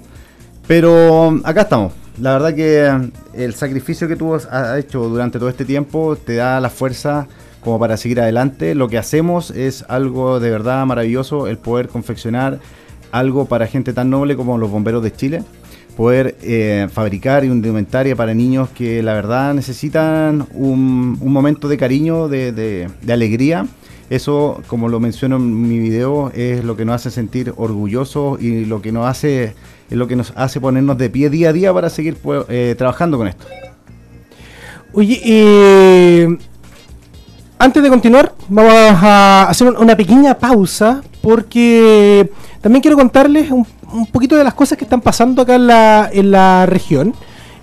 [0.67, 1.93] Pero um, acá estamos.
[2.21, 4.49] La verdad que um, el sacrificio que tú has-
[4.79, 7.27] hecho durante todo este tiempo te da la fuerza
[7.61, 8.75] como para seguir adelante.
[8.75, 12.59] Lo que hacemos es algo de verdad maravilloso, el poder confeccionar
[13.13, 15.43] algo para gente tan noble como los bomberos de Chile.
[15.97, 22.89] Poder eh, fabricar indumentaria para niños que la verdad necesitan un, momento de cariño, de
[23.09, 23.67] alegría.
[24.13, 28.67] Eso, como lo menciono en mi video, es lo que nos hace sentir orgullosos y
[28.67, 29.55] lo que nos hace,
[29.93, 32.75] es lo que nos hace ponernos de pie día a día para seguir pues, eh,
[32.79, 33.45] trabajando con esto.
[34.95, 36.39] Oye, eh,
[37.59, 42.31] antes de continuar, vamos a hacer un- una pequeña pausa porque
[42.63, 43.67] también quiero contarles un,
[44.11, 47.15] poquito de las cosas que están pasando acá en la, en la región.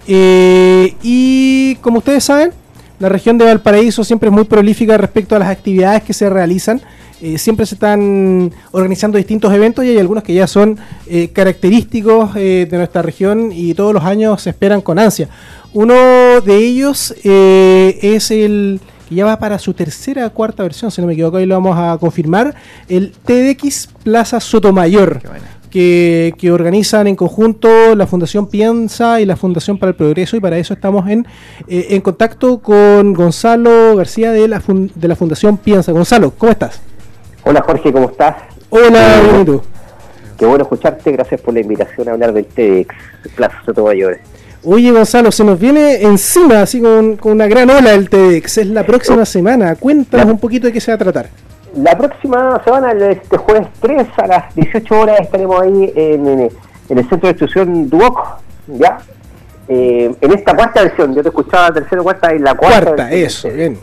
[0.08, 2.52] Eh, y como ustedes saben,
[3.00, 6.82] la región de Valparaíso siempre es muy prolífica respecto a las actividades que se realizan.
[7.22, 10.78] Eh, siempre se están organizando distintos eventos y hay algunos que ya son
[11.08, 15.28] eh, característicos eh, de nuestra región y todos los años se esperan con ansia.
[15.74, 15.95] Uno
[16.41, 21.02] de ellos eh, es el que ya va para su tercera o cuarta versión, si
[21.02, 22.56] no me equivoco, ahí lo vamos a confirmar,
[22.88, 25.28] el TDX Plaza Sotomayor Qué.
[25.70, 30.39] Que, que organizan en conjunto la Fundación Piensa y la Fundación para el Progreso y
[30.39, 31.28] para eso estamos en,
[31.67, 35.91] eh, en contacto con Gonzalo García de la, fun- de la Fundación Piensa.
[35.91, 36.82] Gonzalo, ¿cómo estás?
[37.43, 38.36] Hola Jorge, ¿cómo estás?
[38.70, 39.61] Hola, bien, ¿y tú?
[40.38, 42.93] Qué bueno escucharte, gracias por la invitación a hablar del TEDx
[43.36, 44.17] Plaza Sotomayor.
[44.63, 48.57] Oye, Gonzalo, se nos viene encima, así con, con una gran ola el TEDx.
[48.57, 49.76] Es la próxima semana.
[49.76, 51.30] Cuéntanos un poquito de qué se va a tratar.
[51.76, 57.20] La próxima semana, este jueves 3 a las 18 horas, estaremos ahí en, el Centro
[57.22, 58.97] de Instrucción Duoc, ¿ya?
[59.67, 63.11] Eh, en esta cuarta versión, yo te escuchaba tercera o cuarta, en la cuarta, Cuarta,
[63.11, 63.78] versión eso, bien.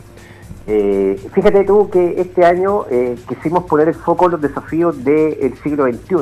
[0.69, 5.53] Eh, fíjate tú que este año eh, quisimos poner el foco en los desafíos del
[5.63, 6.15] siglo XXI,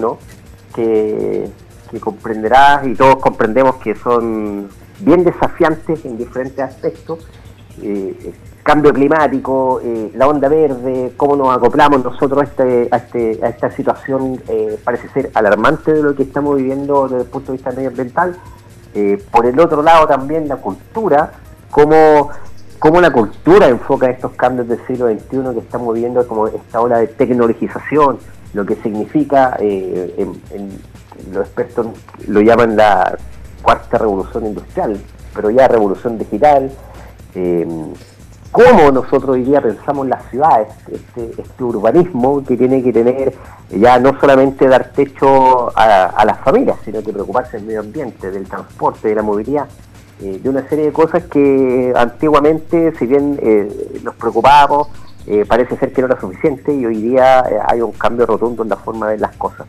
[0.75, 1.47] que,
[1.89, 7.19] que comprenderás y todos comprendemos que son bien desafiantes en diferentes aspectos.
[7.81, 8.33] Eh,
[8.65, 13.49] cambio climático, eh, la onda verde, cómo nos acoplamos nosotros a, este, a, este, a
[13.49, 17.57] esta situación, eh, parece ser alarmante de lo que estamos viviendo desde el punto de
[17.59, 18.35] vista medioambiental.
[18.95, 21.31] Eh, por el otro lado también la cultura,
[21.69, 22.31] cómo
[22.79, 26.97] cómo la cultura enfoca estos cambios del siglo XXI que estamos viviendo como esta ola
[26.97, 28.17] de tecnologización,
[28.55, 29.57] lo que significa,
[31.31, 31.87] los expertos
[32.27, 33.15] lo llaman la
[33.61, 34.97] cuarta revolución industrial,
[35.35, 36.71] pero ya revolución digital,
[38.55, 43.33] cómo nosotros hoy día pensamos las ciudades, este, este urbanismo que tiene que tener
[43.69, 48.31] ya no solamente dar techo a, a las familias, sino que preocuparse del medio ambiente,
[48.31, 49.65] del transporte, de la movilidad,
[50.21, 54.87] eh, de una serie de cosas que antiguamente, si bien eh, nos preocupábamos,
[55.27, 58.63] eh, parece ser que no era suficiente y hoy día eh, hay un cambio rotundo
[58.63, 59.67] en la forma de las cosas.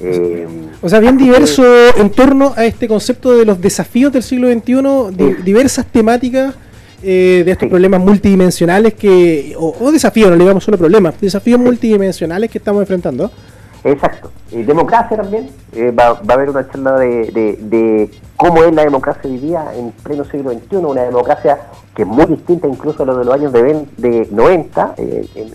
[0.00, 0.48] Eh,
[0.82, 1.62] O sea, bien que- diverso
[1.96, 6.56] en torno a este concepto de los desafíos del siglo XXI, di- diversas temáticas
[7.04, 12.50] eh, de estos problemas multidimensionales que, o, desafíos, no le digamos solo problemas, desafíos multidimensionales
[12.50, 13.30] que estamos enfrentando.
[13.84, 14.30] Exacto.
[14.50, 15.50] Y democracia también.
[15.74, 17.58] eh, va, va a haber una charla de, de-
[18.36, 19.38] cómo es la democracia hoy
[19.76, 21.58] en pleno siglo XXI, una democracia
[21.94, 25.26] que es muy distinta incluso a lo de los años de, ven- de 90, eh,
[25.34, 25.48] en,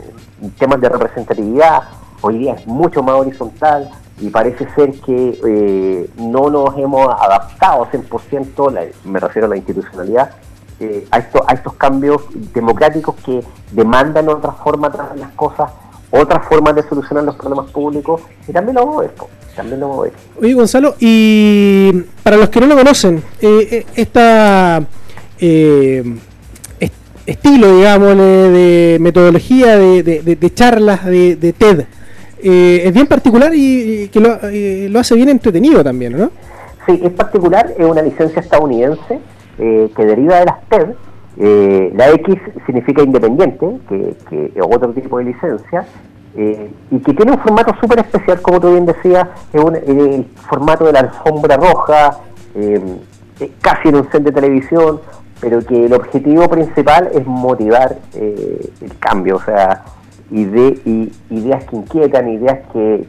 [0.45, 1.82] en temas de representatividad.
[2.22, 3.89] Hoy día es mucho más horizontal
[4.22, 9.58] y parece ser que eh, no nos hemos adaptado 100%, la- me refiero a la
[9.58, 10.32] institucionalidad,
[10.80, 12.21] eh, a, esto- a estos cambios
[12.53, 15.71] democráticos que demandan otra forma de hacer las cosas,
[16.11, 19.11] otras formas de solucionar los problemas públicos, y también lo vamos a ver,
[19.55, 20.13] también lo vamos a ver.
[20.41, 21.91] Oye, Gonzalo, y
[22.23, 24.82] para los que no lo conocen, eh, eh, esta
[25.39, 26.03] eh,
[26.80, 26.93] est-
[27.25, 31.86] estilo, digamos, de metodología de, de- de- de charlas de, de TED
[32.41, 36.32] eh, es bien particular y, y que lo, eh, lo hace bien entretenido también, ¿no?
[36.86, 39.19] Sí, es particular, es una licencia estadounidense
[39.60, 40.95] eh, que deriva de las TED.
[41.38, 42.36] Eh, la X
[42.66, 45.86] significa independiente, que, que otro tipo de licencia,
[46.36, 50.26] eh, y que tiene un formato súper especial, como tú bien decías, es un- el
[50.49, 52.20] formato de la alfombra roja,
[53.62, 54.99] casi en un set de televisión,
[55.39, 59.86] pero que el objetivo principal es motivar el cambio, o sea,
[60.32, 63.07] ideas que inquietan, ideas que,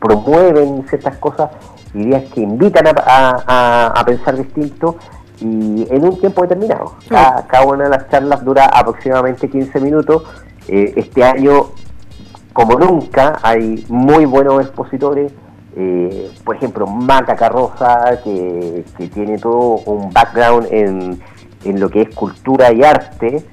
[0.00, 1.50] promueven ciertas cosas,
[1.94, 4.96] ideas que invitan a pensar distinto
[5.40, 6.94] y en un tiempo determinado.
[7.08, 10.22] Cada, cada una de las charlas dura aproximadamente 15 minutos.
[10.68, 11.70] Eh, este año,
[12.52, 15.32] como nunca, hay muy buenos expositores.
[15.76, 21.20] Eh, por ejemplo, Maca Carroza, que, que tiene todo un background en,
[21.64, 23.44] en lo que es cultura y arte.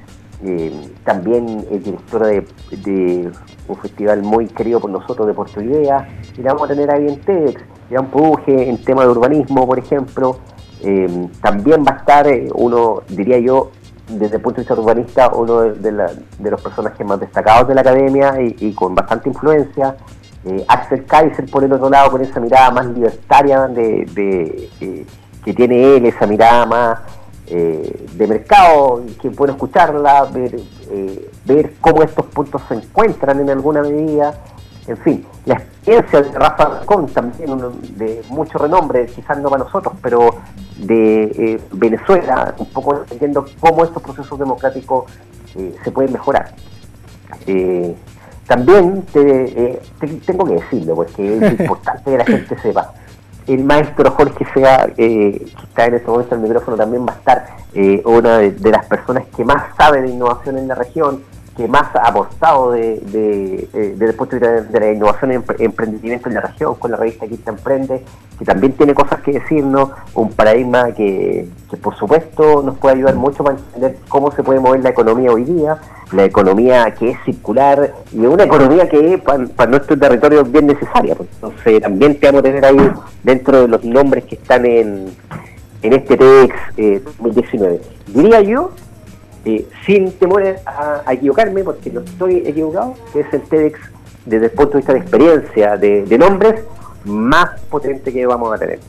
[0.44, 0.72] Eh,
[1.04, 3.32] también es directora de, de
[3.68, 6.08] un festival muy querido por nosotros de Puerto Idea.
[6.38, 7.62] Y la vamos a tener ahí en TEDx.
[7.90, 10.38] Jan Puje en tema de urbanismo, por ejemplo.
[10.84, 13.70] Eh, también va a estar eh, uno, diría yo,
[14.10, 17.76] desde el punto de vista urbanista, uno de, la- de los personajes más destacados de
[17.76, 19.96] la academia y, con bastante influencia.
[20.44, 25.06] Eh, Axel Kaiser, por el otro lado, con esa mirada más libertaria de, de, eh,
[25.46, 27.00] que tiene él, esa mirada más
[27.48, 30.60] eh, de mercado, que puede escucharla, ver,
[31.46, 34.34] ver cómo estos puntos se encuentran en alguna medida.
[34.88, 37.58] En fin, la experiencia de Rafa Racón, también
[37.98, 40.30] de mucho renombre, quizás no para nosotros, pero
[40.78, 45.06] de eh, Venezuela, un poco entendiendo cómo estos procesos democráticos
[45.56, 46.54] eh, se pueden mejorar.
[47.48, 47.96] Eh,
[48.48, 52.94] también te- te- tengo que decirlo, porque es importante que la gente sepa.
[53.48, 57.14] El maestro Jorge Sea, eh, que está en este momento en el micrófono, también va
[57.14, 57.46] a estar
[58.06, 61.24] una de, de las personas que más sabe de innovación en la región,
[61.62, 64.26] que más ha aportado de, de, eh, de vista
[64.62, 68.04] de la innovación y empre- emprendimiento en la región, con la revista Quinta Emprende,
[68.40, 71.48] que también tiene cosas que decirnos, un paradigma que,
[71.82, 75.44] por supuesto nos puede ayudar mucho para entender cómo se puede mover la economía hoy
[75.44, 75.78] día,
[76.12, 80.68] la economía que es circular y una economía que para, para nuestro territorio es bien
[80.68, 81.16] necesaria.
[81.16, 81.30] pues.
[81.36, 82.92] Entonces también te vamos a tener ahí
[83.24, 85.06] dentro de los nombres que están en,
[85.84, 87.82] en este TEDx eh, 2019.
[88.08, 88.72] Diría yo,
[89.46, 93.80] eh, sin temor a, a equivocarme, porque no estoy equivocado, que es el TEDx
[94.26, 96.62] desde el punto de vista de experiencia de, de nombres
[97.06, 98.80] más potente que vamos a tener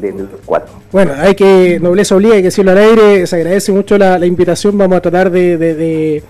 [0.00, 0.72] de, de los cuatro.
[0.90, 4.26] Bueno, hay que, nobleza obliga, hay que decirlo al aire, se agradece mucho la, la
[4.26, 6.22] invitación, vamos a tratar de, de- de-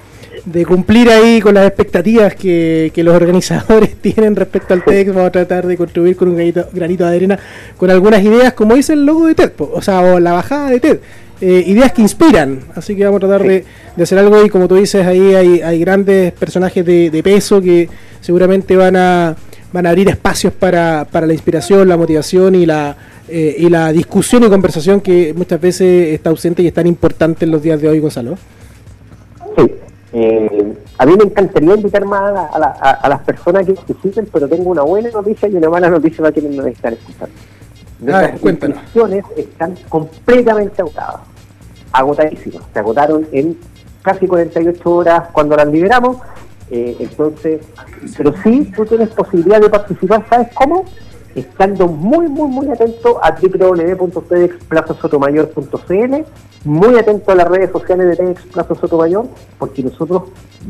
[0.45, 5.29] de cumplir ahí con las expectativas que, que los organizadores tienen respecto al TEDx, vamos
[5.29, 7.39] a tratar de contribuir con un granito, granito de arena,
[7.77, 10.81] con algunas ideas, como dice el logo de TED, o sea, o la bajada de
[10.81, 10.99] TED,
[11.43, 13.64] eh, ideas que inspiran, así que vamos a tratar de,
[13.97, 17.61] de hacer algo y como tú dices, ahí hay, hay grandes personajes de, de peso
[17.61, 17.88] que
[18.20, 19.34] seguramente van a,
[19.72, 22.97] van a abrir espacios para, para la inspiración, la motivación y la,
[23.28, 27.45] eh, y la discusión y conversación que muchas veces está ausente y es tan importante
[27.45, 28.36] en los días de hoy, Gonzalo.
[29.59, 29.72] Sí.
[30.14, 33.72] Eh, a mí me encantaría invitar más a, la- a la- a- las personas que
[33.72, 37.34] participen, pero tengo una buena noticia y una mala noticia para quienes nos están escuchando.
[38.01, 38.76] Nuestras cuéntanos.
[38.78, 41.20] inscripciones están completamente agotadas,
[41.93, 42.62] agotadísimas.
[42.72, 43.59] Se agotaron en
[44.03, 46.18] casi 48 horas cuando las liberamos.
[46.70, 47.61] Eh, entonces,
[48.16, 50.84] pero sí, tú tienes posibilidad de participar, ¿sabes cómo?
[51.35, 56.14] Estando muy, muy, muy atento a www.tedxplazasotomayor.cl,
[56.64, 59.24] muy atento a las redes sociales de TEDx Plaza Sotomayor,
[59.59, 60.24] porque nosotros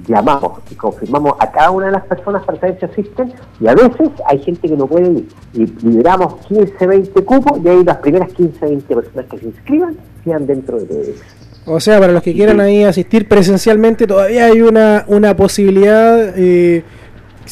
[0.07, 3.75] llamamos y confirmamos a cada una de las personas para saber si asisten, y a
[3.75, 7.97] veces hay gente que no puede ir, y liberamos 15, 20 cupos, y ahí las
[7.99, 11.21] primeras 15, 20 personas que se inscriban quedan dentro de TEDx.
[11.65, 16.37] O sea, para los que quieran ahí asistir presencialmente, todavía hay una, una posibilidad.
[16.37, 16.83] eh,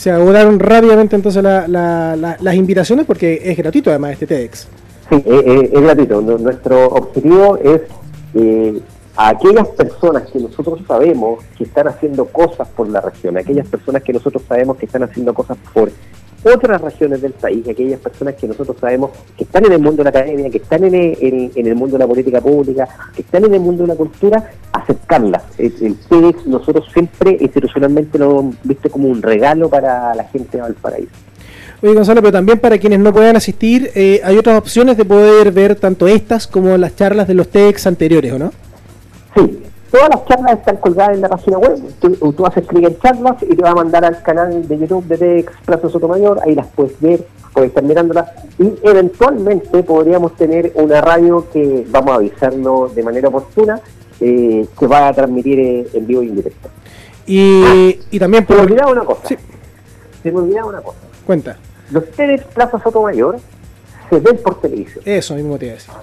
[0.00, 4.66] se agotaron rápidamente entonces la- la- la- las invitaciones porque es gratuito además este TEDx.
[5.10, 6.22] Sí, eh, eh, es gratuito.
[6.22, 7.82] Nu- Nuestro objetivo es
[8.34, 8.80] eh,
[9.16, 14.02] a aquellas personas que nosotros sabemos que están haciendo cosas por la región, aquellas personas
[14.02, 15.90] que nosotros sabemos que están haciendo cosas por
[16.44, 20.04] otras regiones del país, aquellas personas que nosotros sabemos que están en el mundo de
[20.04, 23.44] la academia, que están en el, en- el mundo de la política pública, que están
[23.44, 25.42] en el mundo de la cultura, acercarlas.
[25.58, 30.56] El, el TEDx nosotros siempre institucionalmente lo hemos visto como un regalo para la gente
[30.56, 31.10] de Valparaíso.
[31.82, 35.50] Oye Gonzalo, pero también para quienes no puedan asistir, eh, hay otras opciones de poder
[35.52, 38.52] ver tanto estas como las charlas de los TEDx anteriores, ¿o no?
[39.34, 39.59] Sí,
[39.90, 41.78] todas las charlas están colgadas en la página web.
[42.00, 45.04] Tú, tú haces clic en charlas y te va a mandar al canal de YouTube
[45.06, 46.40] de TEDx Plaza Sotomayor.
[46.44, 48.28] Ahí las puedes ver, puedes estar mirándolas.
[48.58, 53.80] Y eventualmente podríamos tener una radio que vamos a avisarlo de manera oportuna,
[54.20, 56.68] eh, que va a transmitir eh, en vivo y en directo.
[57.26, 58.66] Y, y también Se me por...
[58.66, 59.28] olvidaba una cosa.
[59.28, 59.36] Sí.
[60.22, 60.98] Se me olvidaba una cosa.
[61.26, 61.56] Cuenta,
[61.90, 63.38] Los TEDx Plaza Sotomayor
[64.10, 65.02] se ven por televisión.
[65.06, 65.94] eso mismo te iba a decir.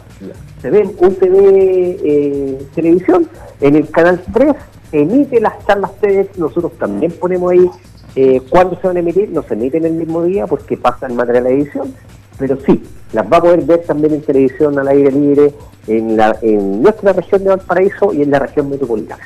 [0.62, 3.28] se ven un TV eh, televisión
[3.62, 4.54] en el canal 3
[4.94, 7.70] emite las charlas TEDx nosotros también ponemos ahí
[8.16, 11.14] eh, cuándo se van a emitir no se emiten el mismo día porque pasa el
[11.14, 11.94] material de edición
[12.40, 12.82] pero sí
[13.14, 15.54] las va a poder ver también en televisión al aire libre
[15.88, 19.24] en, la, en nuestra región de Valparaíso y en la región metropolitana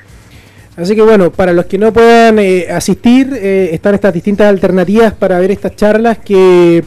[0.77, 5.13] Así que bueno, para los que no puedan eh, asistir, eh, están estas distintas alternativas
[5.13, 6.83] para ver estas charlas que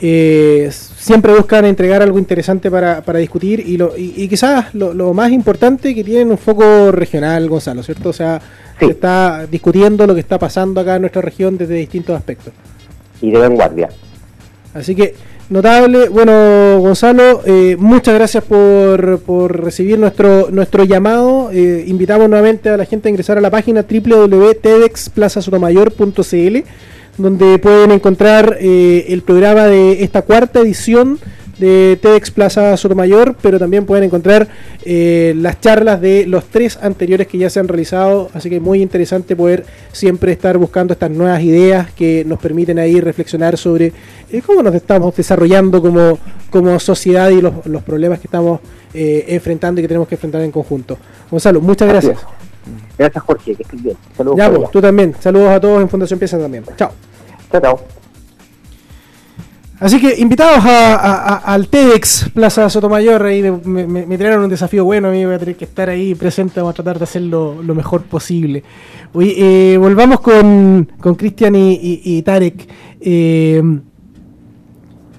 [0.00, 0.70] eh,
[1.08, 5.12] siempre buscan entregar algo interesante para, para discutir y, lo, y, y quizás lo, lo
[5.14, 8.10] más importante que tienen un foco regional, Gonzalo, ¿cierto?
[8.10, 8.40] O sea,
[8.78, 8.84] Sí.
[8.86, 12.52] se está discutiendo lo que está pasando acá en nuestra región desde distintos aspectos.
[13.20, 13.88] y de vanguardia
[14.72, 15.16] Así que
[15.50, 16.08] notable.
[16.10, 21.50] Bueno, Gonzalo, eh, muchas gracias por, por recibir nuestro nuestro llamado.
[21.52, 26.56] Eh, invitamos nuevamente a la gente a ingresar a la página www.tedxplazasotomayor.cl
[27.18, 31.18] donde pueden encontrar eh, el programa de esta cuarta edición
[31.58, 34.48] de TEDx Plaza Sotomayor, pero también pueden encontrar
[34.84, 38.80] eh, las charlas de los tres anteriores que ya se han realizado, así que muy
[38.80, 43.92] interesante poder siempre estar buscando estas nuevas ideas que nos permiten ahí reflexionar sobre
[44.30, 46.18] eh, cómo nos estamos desarrollando como,
[46.50, 48.60] como sociedad y los, los problemas que estamos
[48.94, 50.96] eh, enfrentando y que tenemos que enfrentar en conjunto.
[51.30, 52.18] Gonzalo, muchas gracias.
[52.96, 55.14] gracias Jorge que estés bien saludos Ya, pues, tú también.
[55.18, 56.64] Saludos a todos en Fundación Piensa también.
[56.76, 56.92] Chao.
[57.50, 57.80] Chao chao
[59.80, 65.06] Así que invitados a, al TEDx Plaza Sotomayor, ahí me, me- tiraron un desafío bueno,
[65.06, 67.74] a mí voy a tener que estar ahí presente, vamos a tratar de hacerlo lo
[67.76, 68.64] mejor posible.
[69.12, 69.34] Oye,
[69.74, 72.68] eh, volvamos con con Cristian y, y- y Tarek.
[73.00, 73.62] Eh,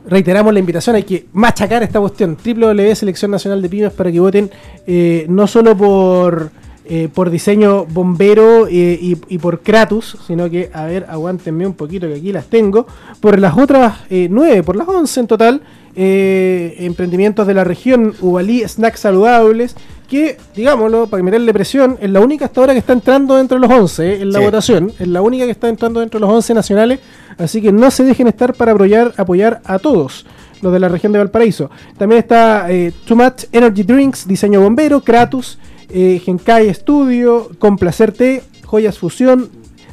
[0.07, 2.35] reiteramos la invitación, hay que machacar esta cuestión.
[2.43, 4.51] www Selección Nacional de Pymes para que voten
[4.85, 6.51] eh, no solo por,
[6.89, 11.73] eh, por diseño bombero eh, y, y por Kratos, sino que, a ver, aguántenme un
[11.73, 12.87] poquito que aquí las tengo,
[13.21, 15.61] por las otras eh, nueve, por las once en total,
[15.95, 19.75] eh, emprendimientos de la región, Ubalí Snacks Saludables,
[20.07, 23.67] que, digámoslo, para meterle presión, es la única hasta ahora que está entrando dentro de
[23.67, 24.45] los 11 eh, en la Sí.
[24.45, 26.99] votación, es la única que está entrando dentro de los 11 nacionales,
[27.37, 30.25] así que no se dejen estar para apoyar, apoyar a todos
[30.61, 31.69] los de la región de Valparaíso.
[31.97, 32.67] También está
[33.05, 35.57] Too Much Energy Drinks, Diseño Bombero, Kratos,
[35.89, 39.49] eh, Genkai Studio, Complacerte, Joyas Fusión,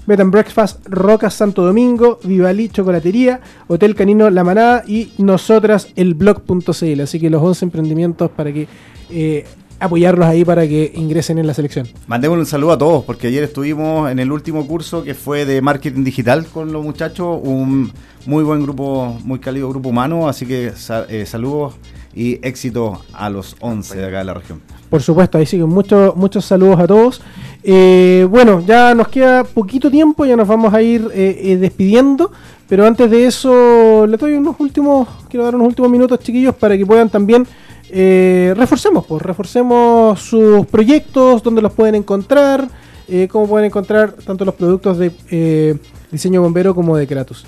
[0.06, 7.00] Bed Breakfast, Rocas Santo Domingo, Vivalí Chocolatería, Hotel Canino La Manada y nosotras el blog.cl.
[7.00, 8.68] Así que los 11 emprendimientos para que
[9.10, 9.44] eh,
[9.80, 11.88] apoyarlos ahí para que ingresen en la selección.
[12.06, 15.60] Mandémosle un saludo a todos, porque ayer estuvimos en el último curso que fue de
[15.60, 17.92] marketing digital con los muchachos, un
[18.26, 20.72] muy buen grupo, muy cálido grupo humano, así que
[21.08, 21.74] eh, saludos
[22.14, 24.62] y éxito a los 11 de acá de la región.
[24.90, 27.20] Por supuesto, ahí siguen muchos muchos saludos a todos.
[27.62, 32.30] Eh, bueno, ya nos queda poquito tiempo, ya nos vamos a ir eh, eh, despidiendo,
[32.68, 36.76] pero antes de eso le doy unos últimos, quiero dar unos últimos minutos chiquillos para
[36.78, 37.46] que puedan también
[37.88, 42.68] eh, reforcemos, pues, reforcemos sus proyectos, dónde los pueden encontrar,
[43.08, 45.76] eh, cómo pueden encontrar tanto los productos de eh,
[46.10, 47.46] diseño bombero como de Kratos.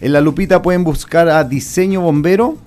[0.00, 2.58] En la lupita pueden buscar a Diseño Bombero,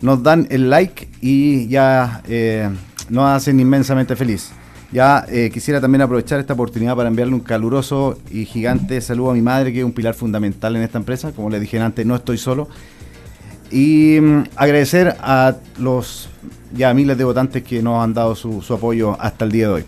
[0.00, 2.70] nos dan el like y ya eh,
[3.08, 4.52] nos hacen inmensamente feliz.
[4.92, 9.34] Ya eh, quisiera también aprovechar esta oportunidad para enviarle un caluroso y gigante saludo a
[9.34, 11.32] mi madre, que es un pilar fundamental en esta empresa.
[11.32, 12.68] Como les dije antes, no estoy solo.
[13.70, 16.28] Y mm, agradecer a los
[16.72, 19.74] ya miles de votantes que nos han dado su, su apoyo hasta el día de
[19.74, 19.84] hoy.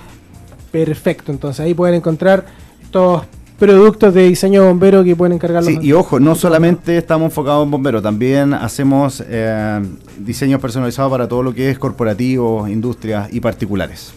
[0.72, 2.46] Perfecto, entonces ahí pueden encontrar
[2.84, 3.24] estos
[3.62, 5.72] productos de diseño bombero que pueden encargarlos.
[5.72, 9.80] Sí, y ojo, no solamente estamos enfocados en bomberos, también hacemos eh,
[10.18, 14.16] diseños personalizados para todo lo que es corporativo, industrias y particulares.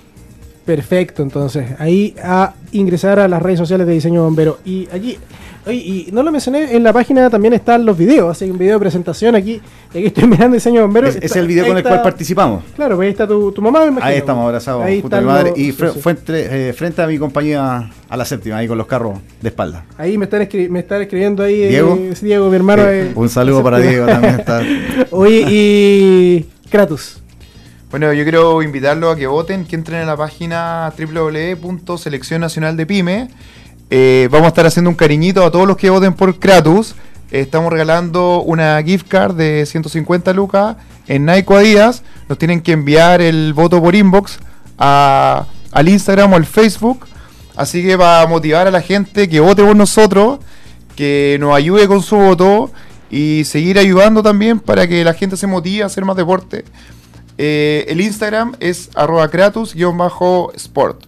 [0.64, 4.60] Perfecto, entonces ahí a ingresar a las redes sociales de diseño bombero.
[4.64, 5.18] Y allí,
[5.66, 8.56] oye, y no lo mencioné, en la página también están los videos, así que un
[8.56, 9.60] video de presentación aquí,
[9.92, 11.06] y aquí estoy mirando diseño bombero.
[11.08, 12.64] Es, el video con el cual participamos.
[12.76, 14.06] Claro, pues ahí está tu, tu mamá, me imagino.
[14.06, 16.00] Ahí estamos abrazados Ahí junto a mi madre los- y sí, sí.
[16.00, 19.84] frente, eh, frente a mi compañía a la séptima, ahí con los carros de espalda.
[19.98, 21.98] Ahí me están, escri- me están escribiendo ahí eh, ¿Diego?
[22.22, 22.84] Diego, mi hermano.
[22.88, 24.36] Eh, un saludo para Diego también.
[24.40, 24.62] Está.
[25.10, 27.20] Oye, y Kratos.
[27.94, 33.28] Bueno, yo quiero invitarlos a que voten, que entren a la página www.selección nacional de.
[33.88, 36.96] Eh, vamos a estar haciendo un cariñito a todos los que voten por Kratos.
[37.30, 40.74] Eh, estamos regalando una gift card de 150 lucas
[41.06, 42.02] en Nike Díaz.
[42.28, 44.40] Nos tienen que enviar el voto por inbox
[44.76, 47.06] a- al Instagram o al Facebook.
[47.54, 50.40] Así que va a motivar a la gente que vote por nosotros,
[50.96, 52.72] que nos ayude con su voto
[53.08, 56.64] y seguir ayudando también para que la gente se motive a hacer más deporte.
[57.38, 61.04] Eh, el Instagram es arroba kratos-sport.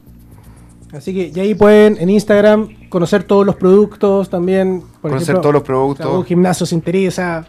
[0.92, 4.82] Así que y ahí pueden en Instagram conocer todos los productos también.
[5.02, 6.06] Por Conocer ejemplo, todos los si productos.
[6.06, 7.46] algún gimnasio se interesa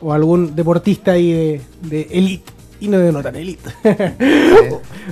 [0.00, 3.70] o algún deportista ahí de, de elite y no de no tan elite.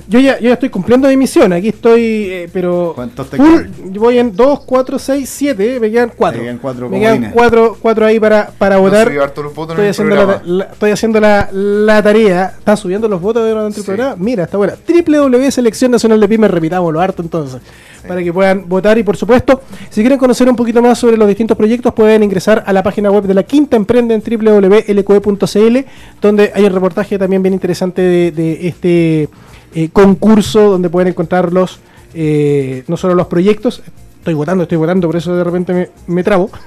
[0.07, 1.51] yo, ya, yo ya estoy cumpliendo mi misión.
[1.53, 2.93] Aquí estoy, eh, pero.
[2.95, 3.93] ¿Cuántos te full, quedan?
[3.93, 5.79] yo voy en 2, 4, 6, 7.
[5.79, 6.37] Me quedan 4.
[6.39, 7.33] Te quedan cuatro me quedan comodines.
[7.35, 9.11] 4, cuatro ahí para, para votar.
[9.11, 12.53] Estoy haciendo, la, estoy haciendo la, la tarea.
[12.57, 13.85] ¿Están subiendo los votos durante el Sí.
[13.85, 14.15] programa?
[14.17, 14.75] Mira, está buena.
[14.87, 17.61] www Selección Nacional de Pymes, repitámoslo harto entonces.
[18.07, 21.27] Para que puedan votar y por supuesto, si quieren conocer un poquito más sobre los
[21.27, 25.77] distintos proyectos, pueden ingresar a la página web de la Quinta Emprende en www.lqe.cl,
[26.21, 28.01] donde hay un reportaje también bien interesante
[28.31, 29.29] de, este
[29.75, 31.79] eh, concurso, donde pueden encontrar los,
[32.13, 33.83] eh, no solo los proyectos,
[34.19, 36.49] estoy votando, estoy votando, por eso de repente me, me trabo,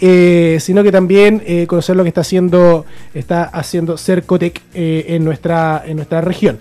[0.00, 5.96] Eh, sino que también conocer lo que está haciendo, está haciendo Cercotec en, nuestra, en
[5.96, 6.60] nuestra región.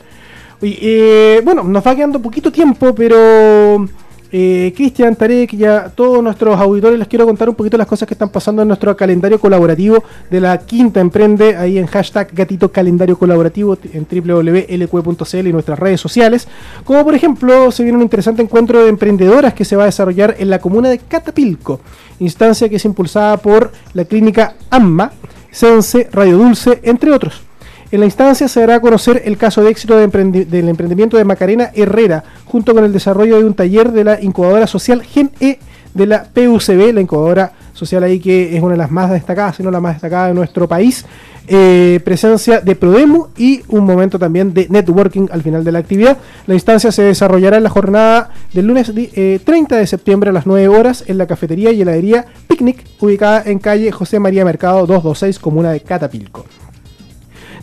[0.64, 3.88] Eh, bueno, nos va quedando poquito tiempo, pero
[4.32, 8.14] eh, Cristian, Tarek, ya todos nuestros auditores les quiero contar un poquito las cosas que
[8.14, 13.18] están pasando en nuestro calendario colaborativo de la Quinta Emprende, ahí en hashtag gatito calendario
[13.18, 16.48] colaborativo en www.lq.cl y nuestras redes sociales.
[16.86, 20.36] Como por ejemplo, se viene un interesante encuentro de emprendedoras que se va a desarrollar
[20.40, 21.82] en la comuna de Catapilco,
[22.20, 25.12] instancia que es impulsada por la clínica AMMA,
[25.52, 27.51] Sense, Radio Dulce, entre otros.
[27.92, 31.72] En la instancia se dará a conocer el caso de éxito del emprendimiento de Macarena
[31.74, 35.60] Herrera, junto con el desarrollo de un taller de la incubadora social Gen E
[35.94, 39.64] de la PUCB, la incubadora social ahí que es una de las más destacadas, si
[39.64, 41.06] no la más destacada de nuestro país.
[41.50, 46.18] Eh, presencia de Prodemo y un momento también de networking al final de la actividad.
[46.48, 50.34] La instancia se desarrollará en la jornada del lunes di- eh, 30 de septiembre a
[50.34, 54.86] las 9 horas en la cafetería y heladería Picnic, ubicada en calle José María Mercado
[54.86, 56.46] 226, comuna de Catapilco.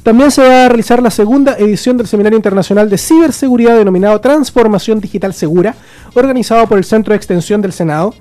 [0.03, 5.01] También se va a realizar la segunda edición del Seminario Internacional de Ciberseguridad denominado Transformación
[5.01, 5.75] Digital Segura,
[6.15, 8.15] organizado por el Centro de Extensión del Senado,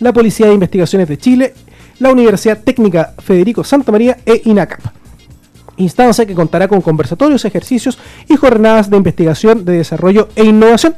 [0.00, 1.54] la Policía de Investigaciones de Chile,
[2.00, 4.80] la Universidad Técnica Federico Santa María e INACAP.
[5.78, 7.98] Instancia que contará con conversatorios, ejercicios
[8.28, 10.96] y jornadas de investigación, de desarrollo e innovación.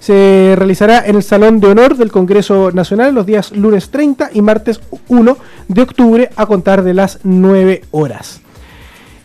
[0.00, 4.42] Se realizará en el Salón de Honor del Congreso Nacional los días lunes 30 y
[4.42, 5.36] martes 1
[5.66, 8.40] de octubre a contar de las 9 horas.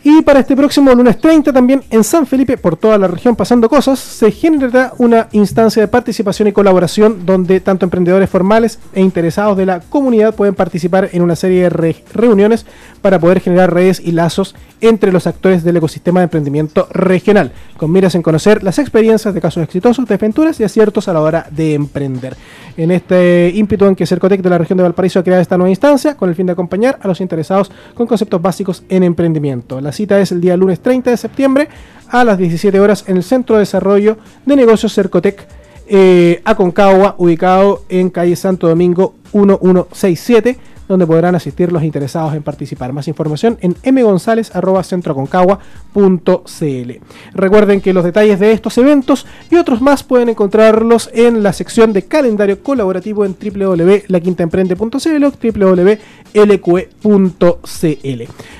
[0.05, 3.69] Y para este próximo lunes 30 también en San Felipe, por toda la región pasando
[3.69, 9.55] cosas, se generará una instancia de participación y colaboración donde tanto emprendedores formales e interesados
[9.55, 12.65] de la comunidad pueden participar en una serie de re- reuniones
[13.01, 17.89] para poder generar redes y lazos entre los actores del ecosistema de emprendimiento regional, con
[17.89, 21.75] miras en conocer las experiencias de casos exitosos, desventuras y aciertos a la hora de
[21.75, 22.35] emprender.
[22.77, 25.69] En este ímpetu en que Cercotec de la región de Valparaíso ha creado esta nueva
[25.69, 29.79] instancia con el fin de acompañar a los interesados con conceptos básicos en emprendimiento.
[29.81, 31.69] La cita es el día lunes 30 de septiembre
[32.09, 35.47] a las 17 horas en el Centro de Desarrollo de Negocios Cercotec
[35.87, 40.57] eh, Aconcagua, ubicado en calle Santo Domingo 1167
[40.87, 42.91] donde podrán asistir los interesados en participar.
[42.93, 46.91] Más información en mgonzález.centroaconcagua.cl.
[47.33, 51.93] Recuerden que los detalles de estos eventos y otros más pueden encontrarlos en la sección
[51.93, 55.93] de calendario colaborativo en www.laquintaemprende.cl o www.lqe.cl.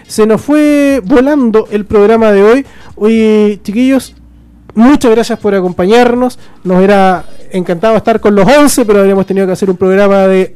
[0.08, 2.66] Se nos fue volando el programa de hoy.
[2.96, 4.16] Hoy, chiquillos,
[4.76, 6.40] Muchas gracias por acompañarnos.
[6.64, 10.56] Nos era encantado estar con los 11, pero habríamos tenido que hacer un programa de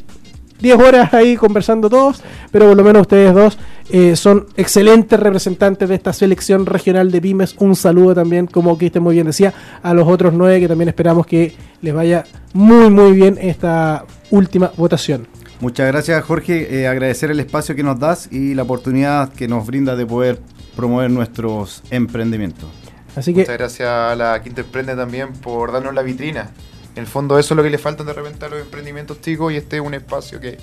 [0.60, 3.58] 10 horas ahí conversando todos, pero por lo menos ustedes dos
[3.90, 7.56] eh, son excelentes representantes de esta selección regional de pymes.
[7.60, 9.54] Un saludo también, como Cristian muy bien decía,
[9.84, 14.72] a los otros nueve que también esperamos que les vaya muy muy bien esta última
[14.78, 15.28] votación.
[15.60, 19.66] Muchas gracias Jorge, Eh, agradecer el espacio que nos das y la oportunidad que nos
[19.66, 20.40] brinda de poder
[20.76, 22.70] promover nuestros emprendimientos.
[23.16, 26.52] Así que Muchas gracias a la Quinta Emprende también por darnos la vitrina.
[26.98, 29.54] En el fondo eso es lo que le falta de repente a los emprendimientos chicos
[29.54, 30.58] y este es un espacio que,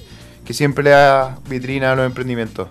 [0.44, 2.66] que siempre le da vitrina a los emprendimientos.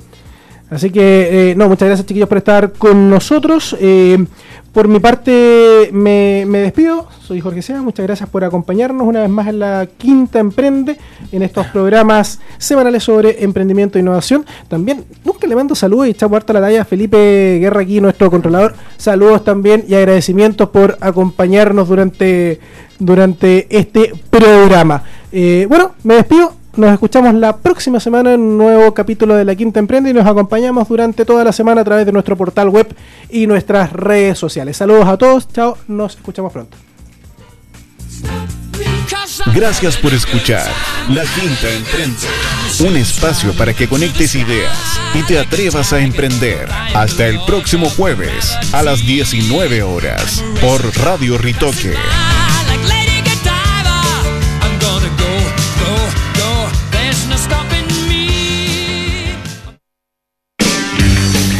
[0.70, 3.78] Así que, eh, no, muchas gracias chiquillos por estar con nosotros.
[3.80, 4.26] Eh,
[4.74, 7.08] por mi parte, me, me despido.
[7.22, 7.82] Soy Jorge Sea.
[7.82, 10.98] Muchas gracias por acompañarnos una vez más en la Quinta Emprende,
[11.32, 14.46] en estos programas semanales sobre emprendimiento e innovación.
[14.68, 18.32] También, nunca le mando saludos y echamos harta la talla a Felipe Guerra aquí, nuestro
[18.32, 18.74] controlador.
[18.98, 22.60] Saludos también y agradecimientos por acompañarnos durante,
[23.06, 25.04] durante este programa.
[25.32, 26.54] Eh, bueno, me despido.
[26.76, 30.26] Nos escuchamos la próxima semana en un nuevo capítulo de La Quinta Emprende y nos
[30.26, 32.96] acompañamos durante toda la semana a través de nuestro portal web
[33.30, 34.78] y nuestras redes sociales.
[34.78, 36.76] Saludos a todos, chao, nos escuchamos pronto.
[39.54, 40.70] Gracias por escuchar
[41.10, 42.28] La Quinta Emprende,
[42.80, 46.68] un espacio para que conectes ideas y te atrevas a emprender.
[46.96, 51.94] Hasta el próximo jueves a las 19 horas por Radio Ritoque.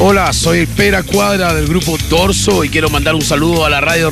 [0.06, 4.10] Hola, soy Pera Cuadra del grupo Dorso y quiero mandar un saludo a la radio